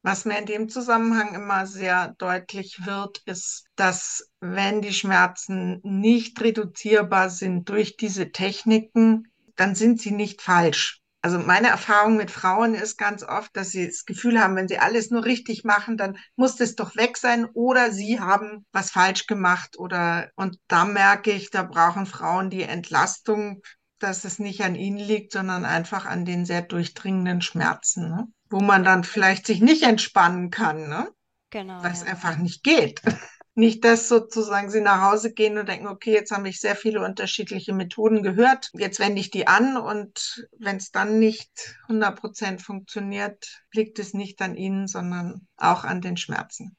Was 0.00 0.24
mir 0.24 0.38
in 0.38 0.46
dem 0.46 0.70
Zusammenhang 0.70 1.34
immer 1.34 1.66
sehr 1.66 2.14
deutlich 2.16 2.86
wird, 2.86 3.18
ist, 3.26 3.66
dass 3.76 4.30
wenn 4.40 4.80
die 4.80 4.94
Schmerzen 4.94 5.80
nicht 5.82 6.40
reduzierbar 6.40 7.28
sind 7.28 7.68
durch 7.68 7.98
diese 7.98 8.32
Techniken, 8.32 9.30
dann 9.56 9.74
sind 9.74 10.00
sie 10.00 10.12
nicht 10.12 10.40
falsch. 10.40 11.03
Also 11.24 11.38
meine 11.38 11.68
Erfahrung 11.68 12.18
mit 12.18 12.30
Frauen 12.30 12.74
ist 12.74 12.98
ganz 12.98 13.22
oft, 13.22 13.56
dass 13.56 13.70
sie 13.70 13.86
das 13.86 14.04
Gefühl 14.04 14.38
haben, 14.38 14.56
wenn 14.56 14.68
sie 14.68 14.78
alles 14.78 15.10
nur 15.10 15.24
richtig 15.24 15.64
machen, 15.64 15.96
dann 15.96 16.18
muss 16.36 16.56
das 16.56 16.74
doch 16.74 16.96
weg 16.96 17.16
sein 17.16 17.46
oder 17.54 17.90
sie 17.90 18.20
haben 18.20 18.66
was 18.72 18.90
falsch 18.90 19.26
gemacht 19.26 19.78
oder 19.78 20.28
und 20.36 20.58
da 20.68 20.84
merke 20.84 21.30
ich, 21.30 21.48
da 21.48 21.62
brauchen 21.62 22.04
Frauen 22.04 22.50
die 22.50 22.64
Entlastung, 22.64 23.62
dass 23.98 24.26
es 24.26 24.38
nicht 24.38 24.64
an 24.64 24.74
ihnen 24.74 24.98
liegt, 24.98 25.32
sondern 25.32 25.64
einfach 25.64 26.04
an 26.04 26.26
den 26.26 26.44
sehr 26.44 26.60
durchdringenden 26.60 27.40
Schmerzen, 27.40 28.10
ne? 28.10 28.26
wo 28.50 28.60
man 28.60 28.84
dann 28.84 29.02
vielleicht 29.02 29.46
sich 29.46 29.62
nicht 29.62 29.82
entspannen 29.82 30.50
kann, 30.50 30.90
ne? 30.90 31.08
Genau. 31.48 31.82
Weil 31.82 31.92
es 31.92 32.02
einfach 32.02 32.36
nicht 32.36 32.62
geht. 32.62 33.00
Nicht, 33.56 33.84
dass 33.84 34.08
sozusagen 34.08 34.68
sie 34.70 34.80
nach 34.80 35.00
Hause 35.12 35.32
gehen 35.32 35.58
und 35.58 35.68
denken, 35.68 35.86
okay, 35.86 36.12
jetzt 36.12 36.32
habe 36.32 36.48
ich 36.48 36.60
sehr 36.60 36.74
viele 36.74 37.04
unterschiedliche 37.04 37.72
Methoden 37.72 38.24
gehört, 38.24 38.70
jetzt 38.74 38.98
wende 38.98 39.20
ich 39.20 39.30
die 39.30 39.46
an 39.46 39.76
und 39.76 40.48
wenn 40.58 40.76
es 40.76 40.90
dann 40.90 41.20
nicht 41.20 41.76
100 41.86 42.18
Prozent 42.18 42.62
funktioniert, 42.62 43.62
liegt 43.72 44.00
es 44.00 44.12
nicht 44.12 44.42
an 44.42 44.56
ihnen, 44.56 44.88
sondern 44.88 45.46
auch 45.56 45.84
an 45.84 46.00
den 46.00 46.16
Schmerzen. 46.16 46.76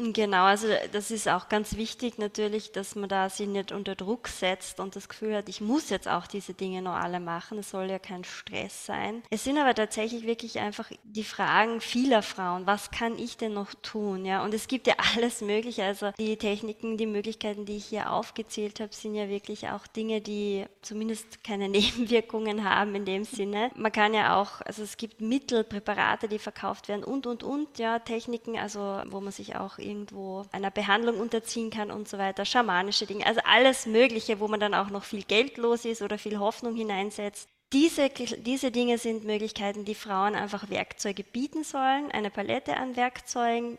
Genau, 0.00 0.44
also 0.44 0.68
das 0.92 1.10
ist 1.10 1.28
auch 1.28 1.48
ganz 1.48 1.74
wichtig 1.76 2.18
natürlich, 2.18 2.70
dass 2.70 2.94
man 2.94 3.08
da 3.08 3.28
sich 3.28 3.48
nicht 3.48 3.72
unter 3.72 3.96
Druck 3.96 4.28
setzt 4.28 4.78
und 4.78 4.94
das 4.94 5.08
Gefühl 5.08 5.34
hat, 5.34 5.48
ich 5.48 5.60
muss 5.60 5.90
jetzt 5.90 6.06
auch 6.06 6.28
diese 6.28 6.54
Dinge 6.54 6.82
noch 6.82 6.94
alle 6.94 7.18
machen. 7.18 7.58
Es 7.58 7.70
soll 7.70 7.90
ja 7.90 7.98
kein 7.98 8.22
Stress 8.22 8.86
sein. 8.86 9.24
Es 9.28 9.42
sind 9.42 9.58
aber 9.58 9.74
tatsächlich 9.74 10.24
wirklich 10.24 10.60
einfach 10.60 10.88
die 11.02 11.24
Fragen 11.24 11.80
vieler 11.80 12.22
Frauen. 12.22 12.64
Was 12.64 12.92
kann 12.92 13.18
ich 13.18 13.38
denn 13.38 13.54
noch 13.54 13.74
tun? 13.74 14.24
Ja, 14.24 14.44
und 14.44 14.54
es 14.54 14.68
gibt 14.68 14.86
ja 14.86 14.94
alles 15.16 15.40
Mögliche. 15.40 15.82
Also 15.82 16.12
die 16.16 16.36
Techniken, 16.36 16.96
die 16.96 17.06
Möglichkeiten, 17.06 17.66
die 17.66 17.78
ich 17.78 17.86
hier 17.86 18.12
aufgezählt 18.12 18.78
habe, 18.78 18.94
sind 18.94 19.16
ja 19.16 19.28
wirklich 19.28 19.68
auch 19.70 19.88
Dinge, 19.88 20.20
die 20.20 20.64
zumindest 20.80 21.42
keine 21.42 21.68
Nebenwirkungen 21.68 22.62
haben 22.62 22.94
in 22.94 23.04
dem 23.04 23.24
Sinne. 23.24 23.72
Man 23.74 23.90
kann 23.90 24.14
ja 24.14 24.40
auch, 24.40 24.60
also 24.60 24.84
es 24.84 24.96
gibt 24.96 25.20
Mittel, 25.20 25.64
Präparate, 25.64 26.28
die 26.28 26.38
verkauft 26.38 26.86
werden 26.86 27.02
und 27.02 27.26
und 27.26 27.42
und, 27.42 27.80
ja, 27.80 27.98
Techniken, 27.98 28.56
also 28.56 29.02
wo 29.08 29.20
man 29.20 29.32
sich 29.32 29.56
auch 29.56 29.78
irgendwo 29.88 30.44
einer 30.52 30.70
Behandlung 30.70 31.18
unterziehen 31.18 31.70
kann 31.70 31.90
und 31.90 32.08
so 32.08 32.18
weiter, 32.18 32.44
schamanische 32.44 33.06
Dinge, 33.06 33.26
also 33.26 33.40
alles 33.44 33.86
Mögliche, 33.86 34.38
wo 34.38 34.46
man 34.46 34.60
dann 34.60 34.74
auch 34.74 34.90
noch 34.90 35.04
viel 35.04 35.22
Geld 35.22 35.56
los 35.56 35.84
ist 35.84 36.02
oder 36.02 36.18
viel 36.18 36.38
Hoffnung 36.38 36.76
hineinsetzt. 36.76 37.48
Diese, 37.72 38.08
diese 38.10 38.70
Dinge 38.70 38.98
sind 38.98 39.24
Möglichkeiten, 39.24 39.84
die 39.84 39.94
Frauen 39.94 40.34
einfach 40.34 40.70
Werkzeuge 40.70 41.24
bieten 41.24 41.64
sollen, 41.64 42.10
eine 42.12 42.30
Palette 42.30 42.76
an 42.76 42.96
Werkzeugen 42.96 43.78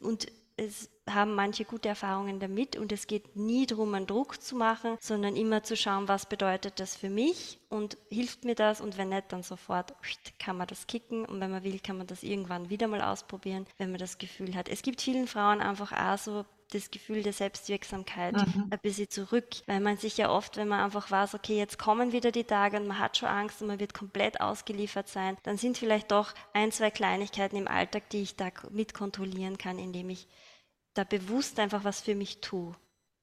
und 0.00 0.26
es 0.56 0.90
haben 1.08 1.34
manche 1.34 1.64
gute 1.64 1.88
Erfahrungen 1.88 2.40
damit 2.40 2.76
und 2.76 2.92
es 2.92 3.06
geht 3.06 3.36
nie 3.36 3.66
darum, 3.66 3.92
einen 3.94 4.06
Druck 4.06 4.40
zu 4.40 4.56
machen, 4.56 4.96
sondern 5.00 5.36
immer 5.36 5.62
zu 5.62 5.76
schauen, 5.76 6.08
was 6.08 6.26
bedeutet 6.26 6.80
das 6.80 6.96
für 6.96 7.10
mich 7.10 7.58
und 7.68 7.98
hilft 8.08 8.44
mir 8.44 8.54
das 8.54 8.80
und 8.80 8.96
wenn 8.96 9.10
nicht, 9.10 9.32
dann 9.32 9.42
sofort 9.42 9.94
kann 10.38 10.56
man 10.56 10.66
das 10.66 10.86
kicken 10.86 11.24
und 11.26 11.40
wenn 11.40 11.50
man 11.50 11.64
will, 11.64 11.80
kann 11.80 11.98
man 11.98 12.06
das 12.06 12.22
irgendwann 12.22 12.70
wieder 12.70 12.86
mal 12.88 13.02
ausprobieren, 13.02 13.66
wenn 13.78 13.90
man 13.90 13.98
das 13.98 14.18
Gefühl 14.18 14.54
hat. 14.54 14.68
Es 14.68 14.82
gibt 14.82 15.02
vielen 15.02 15.26
Frauen 15.26 15.60
einfach 15.60 15.92
auch 15.92 16.18
so 16.18 16.44
das 16.72 16.90
Gefühl 16.90 17.22
der 17.22 17.32
Selbstwirksamkeit 17.32 18.34
mhm. 18.34 18.68
ein 18.70 18.78
bisschen 18.80 19.10
zurück, 19.10 19.46
weil 19.66 19.80
man 19.80 19.96
sich 19.96 20.16
ja 20.16 20.30
oft, 20.30 20.56
wenn 20.56 20.68
man 20.68 20.80
einfach 20.80 21.10
weiß, 21.10 21.34
okay, 21.34 21.56
jetzt 21.56 21.78
kommen 21.78 22.12
wieder 22.12 22.32
die 22.32 22.44
Tage 22.44 22.78
und 22.78 22.86
man 22.86 22.98
hat 22.98 23.16
schon 23.16 23.28
Angst 23.28 23.62
und 23.62 23.68
man 23.68 23.80
wird 23.80 23.94
komplett 23.94 24.40
ausgeliefert 24.40 25.08
sein, 25.08 25.36
dann 25.42 25.56
sind 25.56 25.78
vielleicht 25.78 26.10
doch 26.10 26.34
ein, 26.52 26.72
zwei 26.72 26.90
Kleinigkeiten 26.90 27.56
im 27.56 27.68
Alltag, 27.68 28.08
die 28.10 28.22
ich 28.22 28.36
da 28.36 28.50
mit 28.70 28.94
kontrollieren 28.94 29.58
kann, 29.58 29.78
indem 29.78 30.10
ich 30.10 30.26
da 30.94 31.04
bewusst 31.04 31.58
einfach 31.58 31.84
was 31.84 32.00
für 32.00 32.14
mich 32.14 32.40
tue. 32.40 32.74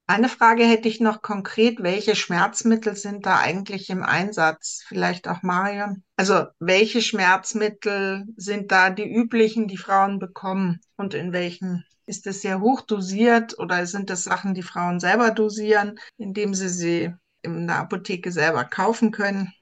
Eine 0.08 0.28
Frage 0.28 0.66
hätte 0.66 0.90
ich 0.90 1.00
noch 1.00 1.22
konkret. 1.22 1.82
Welche 1.82 2.18
Schmerzmittel 2.18 2.98
sind 2.98 3.26
da 3.26 3.40
eigentlich 3.40 3.90
im 3.90 4.04
Einsatz? 4.04 4.84
Vielleicht 4.86 5.30
auch 5.30 5.42
Marion. 5.42 6.04
Also 6.18 6.48
welche 6.60 7.02
Schmerzmittel 7.02 8.26
sind 8.36 8.74
da 8.74 8.90
die 8.90 9.10
üblichen, 9.10 9.70
die 9.70 9.78
Frauen 9.78 10.20
bekommen? 10.20 10.82
Und 10.98 11.14
in 11.14 11.32
welchen? 11.32 11.86
Ist 12.06 12.28
es 12.28 12.42
sehr 12.42 12.62
hoch 12.62 12.82
dosiert 12.82 13.58
oder 13.60 13.86
sind 13.86 14.10
das 14.10 14.24
Sachen, 14.24 14.54
die 14.54 14.64
Frauen 14.64 15.00
selber 15.00 15.32
dosieren, 15.32 16.00
indem 16.18 16.54
sie 16.54 16.70
sie 16.70 17.14
in 17.42 17.68
der 17.68 17.78
Apotheke 17.80 18.32
selber 18.32 18.66
kaufen 18.66 19.12
können? 19.12 19.54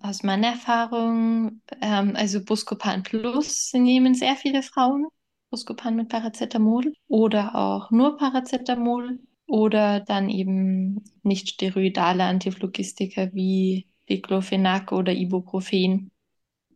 Aus 0.00 0.22
meiner 0.22 0.48
Erfahrung, 0.48 1.62
ähm, 1.80 2.14
also 2.16 2.42
Buscopan 2.44 3.02
Plus 3.02 3.72
nehmen 3.74 4.14
sehr 4.14 4.36
viele 4.36 4.62
Frauen. 4.62 5.06
Buscopan 5.50 5.96
mit 5.96 6.08
Paracetamol 6.08 6.92
oder 7.08 7.54
auch 7.54 7.90
nur 7.90 8.16
Paracetamol 8.18 9.18
oder 9.46 10.00
dann 10.00 10.28
eben 10.28 11.04
nicht 11.22 11.48
steroidale 11.50 12.24
Antiphlogistika 12.24 13.32
wie 13.32 13.86
Diclofenac 14.08 14.92
oder 14.92 15.12
Ibuprofen. 15.12 16.10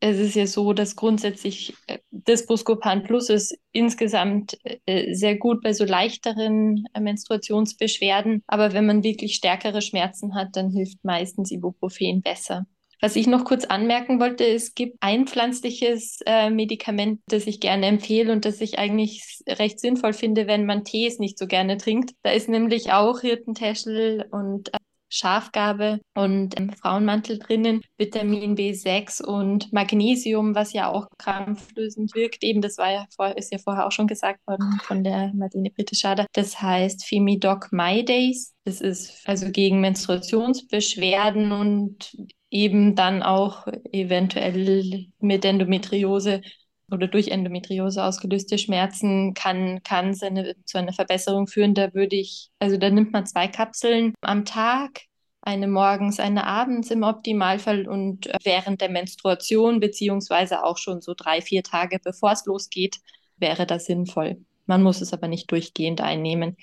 Es 0.02 0.18
ist 0.18 0.34
ja 0.34 0.46
so, 0.46 0.72
dass 0.72 0.96
grundsätzlich 0.96 1.74
äh, 1.86 1.98
das 2.10 2.46
Buscopan 2.46 3.02
Plus 3.02 3.28
ist 3.28 3.58
insgesamt 3.72 4.58
äh, 4.86 5.12
sehr 5.14 5.36
gut 5.36 5.62
bei 5.62 5.74
so 5.74 5.84
leichteren 5.84 6.84
äh, 6.94 7.00
Menstruationsbeschwerden. 7.00 8.42
Aber 8.46 8.72
wenn 8.72 8.86
man 8.86 9.02
wirklich 9.02 9.34
stärkere 9.34 9.82
Schmerzen 9.82 10.34
hat, 10.34 10.48
dann 10.54 10.70
hilft 10.70 11.04
meistens 11.04 11.50
Ibuprofen 11.50 12.22
besser. 12.22 12.66
Was 13.02 13.16
ich 13.16 13.26
noch 13.26 13.44
kurz 13.44 13.64
anmerken 13.64 14.20
wollte, 14.20 14.44
es 14.46 14.74
gibt 14.74 14.98
ein 15.00 15.26
pflanzliches 15.26 16.20
äh, 16.26 16.50
Medikament, 16.50 17.20
das 17.28 17.46
ich 17.46 17.60
gerne 17.60 17.86
empfehle 17.86 18.30
und 18.30 18.44
das 18.44 18.60
ich 18.60 18.78
eigentlich 18.78 19.42
recht 19.48 19.80
sinnvoll 19.80 20.12
finde, 20.12 20.46
wenn 20.46 20.66
man 20.66 20.84
Tees 20.84 21.18
nicht 21.18 21.38
so 21.38 21.46
gerne 21.46 21.78
trinkt. 21.78 22.12
Da 22.22 22.30
ist 22.30 22.50
nämlich 22.50 22.92
auch 22.92 23.20
Hirtentäschel 23.20 24.26
und 24.30 24.74
äh, 24.74 24.78
Schafgabe 25.10 26.00
und 26.14 26.58
ähm, 26.58 26.72
Frauenmantel 26.72 27.38
drinnen, 27.38 27.82
Vitamin 27.98 28.56
B6 28.56 29.22
und 29.22 29.72
Magnesium, 29.72 30.54
was 30.54 30.72
ja 30.72 30.88
auch 30.88 31.08
krampflösend 31.18 32.14
wirkt. 32.14 32.42
Eben, 32.42 32.62
das 32.62 32.78
war 32.78 32.90
ja 32.90 33.06
vor, 33.14 33.36
ist 33.36 33.52
ja 33.52 33.58
vorher 33.58 33.86
auch 33.86 33.92
schon 33.92 34.06
gesagt 34.06 34.40
worden 34.46 34.80
von 34.84 35.04
der 35.04 35.32
Marlene 35.34 35.70
Britte-Schader. 35.70 36.26
Das 36.32 36.62
heißt 36.62 37.04
Femidoc 37.06 37.72
My 37.72 38.04
Days. 38.04 38.54
Das 38.64 38.80
ist 38.80 39.28
also 39.28 39.50
gegen 39.50 39.80
Menstruationsbeschwerden 39.80 41.52
und 41.52 42.16
eben 42.50 42.94
dann 42.94 43.22
auch 43.22 43.66
eventuell 43.92 45.06
mit 45.20 45.44
Endometriose 45.44 46.42
oder 46.90 47.08
durch 47.08 47.28
Endometriose 47.28 48.04
ausgelöste 48.04 48.58
Schmerzen 48.58 49.34
kann, 49.34 49.82
kann 49.82 50.14
seine, 50.14 50.54
zu 50.64 50.78
einer 50.78 50.92
Verbesserung 50.92 51.46
führen. 51.46 51.74
Da 51.74 51.94
würde 51.94 52.16
ich, 52.16 52.50
also 52.58 52.76
da 52.76 52.90
nimmt 52.90 53.12
man 53.12 53.26
zwei 53.26 53.48
Kapseln 53.48 54.14
am 54.20 54.44
Tag, 54.44 55.02
eine 55.42 55.68
morgens, 55.68 56.20
eine 56.20 56.46
abends 56.46 56.90
im 56.90 57.02
Optimalfall 57.02 57.88
und 57.88 58.30
während 58.44 58.80
der 58.80 58.90
Menstruation, 58.90 59.80
beziehungsweise 59.80 60.64
auch 60.64 60.78
schon 60.78 61.00
so 61.00 61.14
drei, 61.16 61.40
vier 61.40 61.62
Tage 61.62 61.98
bevor 62.02 62.32
es 62.32 62.44
losgeht, 62.44 62.98
wäre 63.38 63.66
das 63.66 63.86
sinnvoll. 63.86 64.44
Man 64.66 64.82
muss 64.82 65.00
es 65.00 65.12
aber 65.12 65.28
nicht 65.28 65.50
durchgehend 65.50 66.00
einnehmen. 66.00 66.56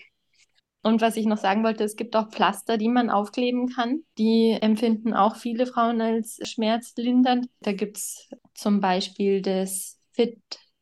Und 0.84 1.02
was 1.02 1.18
ich 1.18 1.26
noch 1.26 1.38
sagen 1.38 1.64
wollte, 1.64 1.84
es 1.84 1.98
gibt 1.98 2.16
auch 2.16 2.30
Pflaster, 2.30 2.78
die 2.78 2.88
man 2.88 3.10
aufkleben 3.10 3.68
kann. 3.68 4.04
Die 4.18 4.52
empfinden 4.52 5.14
auch 5.14 5.36
viele 5.36 5.66
Frauen 5.66 6.00
als 6.00 6.40
schmerzlindernd. 6.44 7.48
Da 7.60 7.74
gibt 7.74 7.98
es 7.98 8.30
zum 8.54 8.80
Beispiel 8.80 9.42
das 9.42 9.97
Fit 10.18 10.40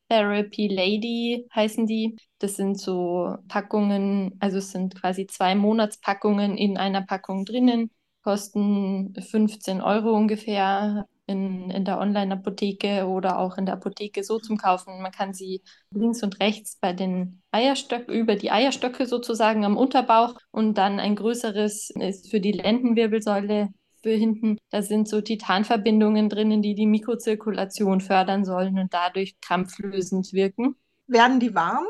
Therapy 0.10 0.68
Lady 0.68 1.48
heißen 1.54 1.86
die. 1.86 2.16
Das 2.40 2.56
sind 2.56 2.80
so 2.80 3.36
Packungen, 3.50 4.38
also 4.40 4.60
es 4.60 4.72
sind 4.72 4.96
quasi 4.96 5.28
zwei 5.28 5.56
Monatspackungen 5.56 6.58
in 6.58 6.78
einer 6.78 7.02
Packung 7.02 7.44
drinnen, 7.44 7.92
kosten 8.24 9.14
15 9.20 9.82
Euro 9.82 10.12
ungefähr 10.16 11.06
in, 11.28 11.70
in 11.70 11.84
der 11.86 12.00
Online-Apotheke 12.00 13.08
oder 13.08 13.40
auch 13.40 13.58
in 13.58 13.66
der 13.66 13.76
Apotheke 13.76 14.24
so 14.24 14.40
zum 14.40 14.58
Kaufen. 14.58 15.02
Man 15.02 15.12
kann 15.12 15.34
sie 15.34 15.62
links 15.92 16.24
und 16.24 16.40
rechts 16.40 16.78
bei 16.80 16.94
den 16.94 17.42
Eierstöcken, 17.52 18.14
über 18.14 18.36
die 18.36 18.52
Eierstöcke 18.52 19.08
sozusagen 19.08 19.66
am 19.66 19.76
Unterbauch 19.76 20.36
und 20.52 20.78
dann 20.78 21.00
ein 21.00 21.16
größeres 21.16 21.90
ist 22.00 22.30
für 22.30 22.40
die 22.40 22.54
Lendenwirbelsäule 22.54 23.70
hinten. 24.12 24.58
Da 24.70 24.82
sind 24.82 25.08
so 25.08 25.22
Titanverbindungen 25.22 26.30
drinnen, 26.30 26.62
die 26.62 26.76
die 26.76 26.88
Mikrozirkulation 26.88 28.02
fördern 28.02 28.46
sollen 28.46 28.78
und 28.80 28.94
dadurch 28.94 29.40
krampflösend 29.42 30.34
wirken. 30.34 30.76
Werden 31.08 31.40
die 31.40 31.56
warm? 31.56 31.86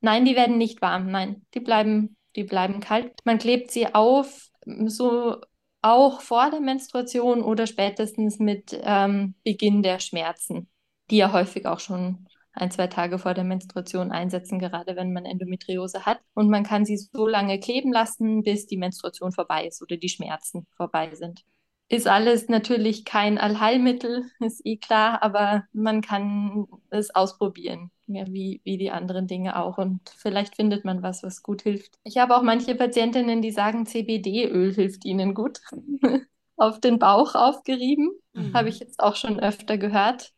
Nein, 0.00 0.24
die 0.24 0.36
werden 0.36 0.58
nicht 0.58 0.80
warm. 0.80 1.10
Nein, 1.10 1.46
die 1.54 1.60
bleiben, 1.60 2.16
die 2.36 2.44
bleiben 2.44 2.80
kalt. 2.80 3.12
Man 3.24 3.38
klebt 3.38 3.70
sie 3.70 3.94
auf 3.94 4.48
so 4.86 5.36
auch 5.82 6.20
vor 6.20 6.50
der 6.50 6.60
Menstruation 6.60 7.42
oder 7.42 7.66
spätestens 7.66 8.38
mit 8.38 8.78
ähm, 8.82 9.34
Beginn 9.44 9.82
der 9.82 9.98
Schmerzen, 9.98 10.68
die 11.10 11.18
ja 11.18 11.32
häufig 11.32 11.66
auch 11.66 11.80
schon 11.80 12.26
ein, 12.52 12.70
zwei 12.70 12.88
Tage 12.88 13.18
vor 13.18 13.34
der 13.34 13.44
Menstruation 13.44 14.10
einsetzen, 14.12 14.58
gerade 14.58 14.96
wenn 14.96 15.12
man 15.12 15.24
Endometriose 15.24 16.04
hat. 16.04 16.20
Und 16.34 16.50
man 16.50 16.64
kann 16.64 16.84
sie 16.84 16.96
so 16.96 17.26
lange 17.26 17.60
kleben 17.60 17.92
lassen, 17.92 18.42
bis 18.42 18.66
die 18.66 18.76
Menstruation 18.76 19.32
vorbei 19.32 19.66
ist 19.66 19.82
oder 19.82 19.96
die 19.96 20.08
Schmerzen 20.08 20.66
vorbei 20.76 21.14
sind. 21.14 21.44
Ist 21.88 22.06
alles 22.06 22.48
natürlich 22.48 23.04
kein 23.04 23.36
Allheilmittel, 23.36 24.30
ist 24.40 24.64
eh 24.64 24.76
klar, 24.76 25.22
aber 25.22 25.64
man 25.72 26.02
kann 26.02 26.66
es 26.90 27.14
ausprobieren, 27.14 27.90
ja, 28.06 28.26
wie, 28.28 28.60
wie 28.64 28.78
die 28.78 28.90
anderen 28.90 29.26
Dinge 29.26 29.56
auch. 29.56 29.78
Und 29.78 30.00
vielleicht 30.16 30.56
findet 30.56 30.84
man 30.84 31.02
was, 31.02 31.22
was 31.22 31.42
gut 31.42 31.62
hilft. 31.62 31.98
Ich 32.04 32.18
habe 32.18 32.36
auch 32.36 32.42
manche 32.42 32.74
Patientinnen, 32.74 33.42
die 33.42 33.50
sagen, 33.50 33.86
CBD-Öl 33.86 34.72
hilft 34.74 35.04
ihnen 35.04 35.34
gut. 35.34 35.60
Auf 36.56 36.78
den 36.78 36.98
Bauch 36.98 37.34
aufgerieben, 37.34 38.10
mhm. 38.34 38.52
habe 38.52 38.68
ich 38.68 38.80
jetzt 38.80 39.00
auch 39.00 39.16
schon 39.16 39.40
öfter 39.40 39.78
gehört. 39.78 40.34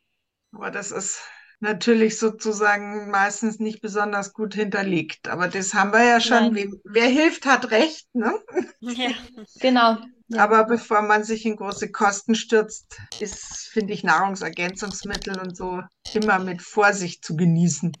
Aber 0.53 0.71
das 0.71 0.91
ist 0.91 1.21
natürlich 1.63 2.19
sozusagen 2.19 3.09
meistens 3.09 3.59
nicht 3.59 3.81
besonders 3.81 4.33
gut 4.33 4.53
hinterlegt. 4.53 5.29
Aber 5.29 5.47
das 5.47 5.73
haben 5.73 5.93
wir 5.93 6.03
ja 6.03 6.19
schon. 6.19 6.53
Wer, 6.53 6.67
wer 6.83 7.07
hilft, 7.07 7.45
hat 7.45 7.71
recht. 7.71 8.07
Ne? 8.13 8.33
Ja, 8.81 9.09
genau. 9.59 9.97
Aber 10.35 10.65
bevor 10.65 11.01
man 11.01 11.23
sich 11.23 11.45
in 11.45 11.55
große 11.55 11.91
Kosten 11.91 12.35
stürzt, 12.35 12.99
ist, 13.19 13.69
finde 13.71 13.93
ich, 13.93 14.03
Nahrungsergänzungsmittel 14.03 15.39
und 15.39 15.55
so 15.55 15.81
immer 16.13 16.39
mit 16.39 16.61
Vorsicht 16.61 17.23
zu 17.25 17.35
genießen. 17.35 17.95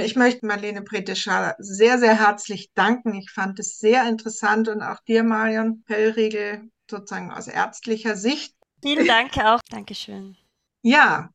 Ich 0.00 0.16
möchte 0.16 0.46
Marlene 0.46 0.82
Preteschal 0.82 1.54
sehr, 1.58 1.98
sehr 1.98 2.18
herzlich 2.18 2.70
danken. 2.74 3.14
Ich 3.14 3.30
fand 3.30 3.58
es 3.58 3.78
sehr 3.78 4.08
interessant 4.08 4.68
und 4.68 4.80
auch 4.82 5.00
dir, 5.00 5.22
Marion 5.22 5.82
Pellriegel, 5.84 6.70
sozusagen 6.90 7.30
aus 7.30 7.46
ärztlicher 7.46 8.16
Sicht. 8.16 8.54
Vielen 8.82 9.06
Dank 9.06 9.36
auch. 9.36 9.60
Dankeschön. 9.68 10.38
Ja, 10.82 11.30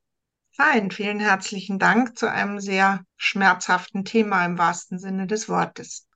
fein. 0.56 0.92
Vielen 0.92 1.20
herzlichen 1.20 1.80
Dank 1.80 2.18
zu 2.18 2.32
einem 2.32 2.60
sehr 2.60 3.04
schmerzhaften 3.18 4.06
Thema 4.06 4.46
im 4.46 4.58
wahrsten 4.58 5.00
Sinne 5.00 5.28
des 5.28 5.50
Wortes. 5.50 6.08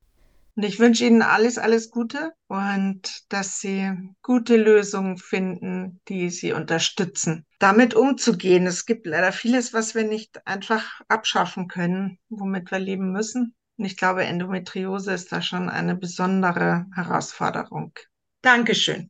Und 0.55 0.63
ich 0.63 0.79
wünsche 0.79 1.05
Ihnen 1.05 1.21
alles, 1.21 1.57
alles 1.57 1.89
Gute 1.89 2.33
und 2.47 3.23
dass 3.29 3.59
Sie 3.59 3.93
gute 4.21 4.57
Lösungen 4.57 5.17
finden, 5.17 6.01
die 6.09 6.29
Sie 6.29 6.51
unterstützen, 6.51 7.45
damit 7.59 7.93
umzugehen. 7.93 8.67
Es 8.67 8.85
gibt 8.85 9.05
leider 9.05 9.31
vieles, 9.31 9.73
was 9.73 9.95
wir 9.95 10.03
nicht 10.03 10.45
einfach 10.45 10.99
abschaffen 11.07 11.67
können, 11.67 12.19
womit 12.29 12.71
wir 12.71 12.79
leben 12.79 13.11
müssen. 13.11 13.55
Und 13.77 13.85
ich 13.85 13.95
glaube, 13.95 14.25
Endometriose 14.25 15.13
ist 15.13 15.31
da 15.31 15.41
schon 15.41 15.69
eine 15.69 15.95
besondere 15.95 16.85
Herausforderung. 16.93 17.93
Dankeschön. 18.41 19.09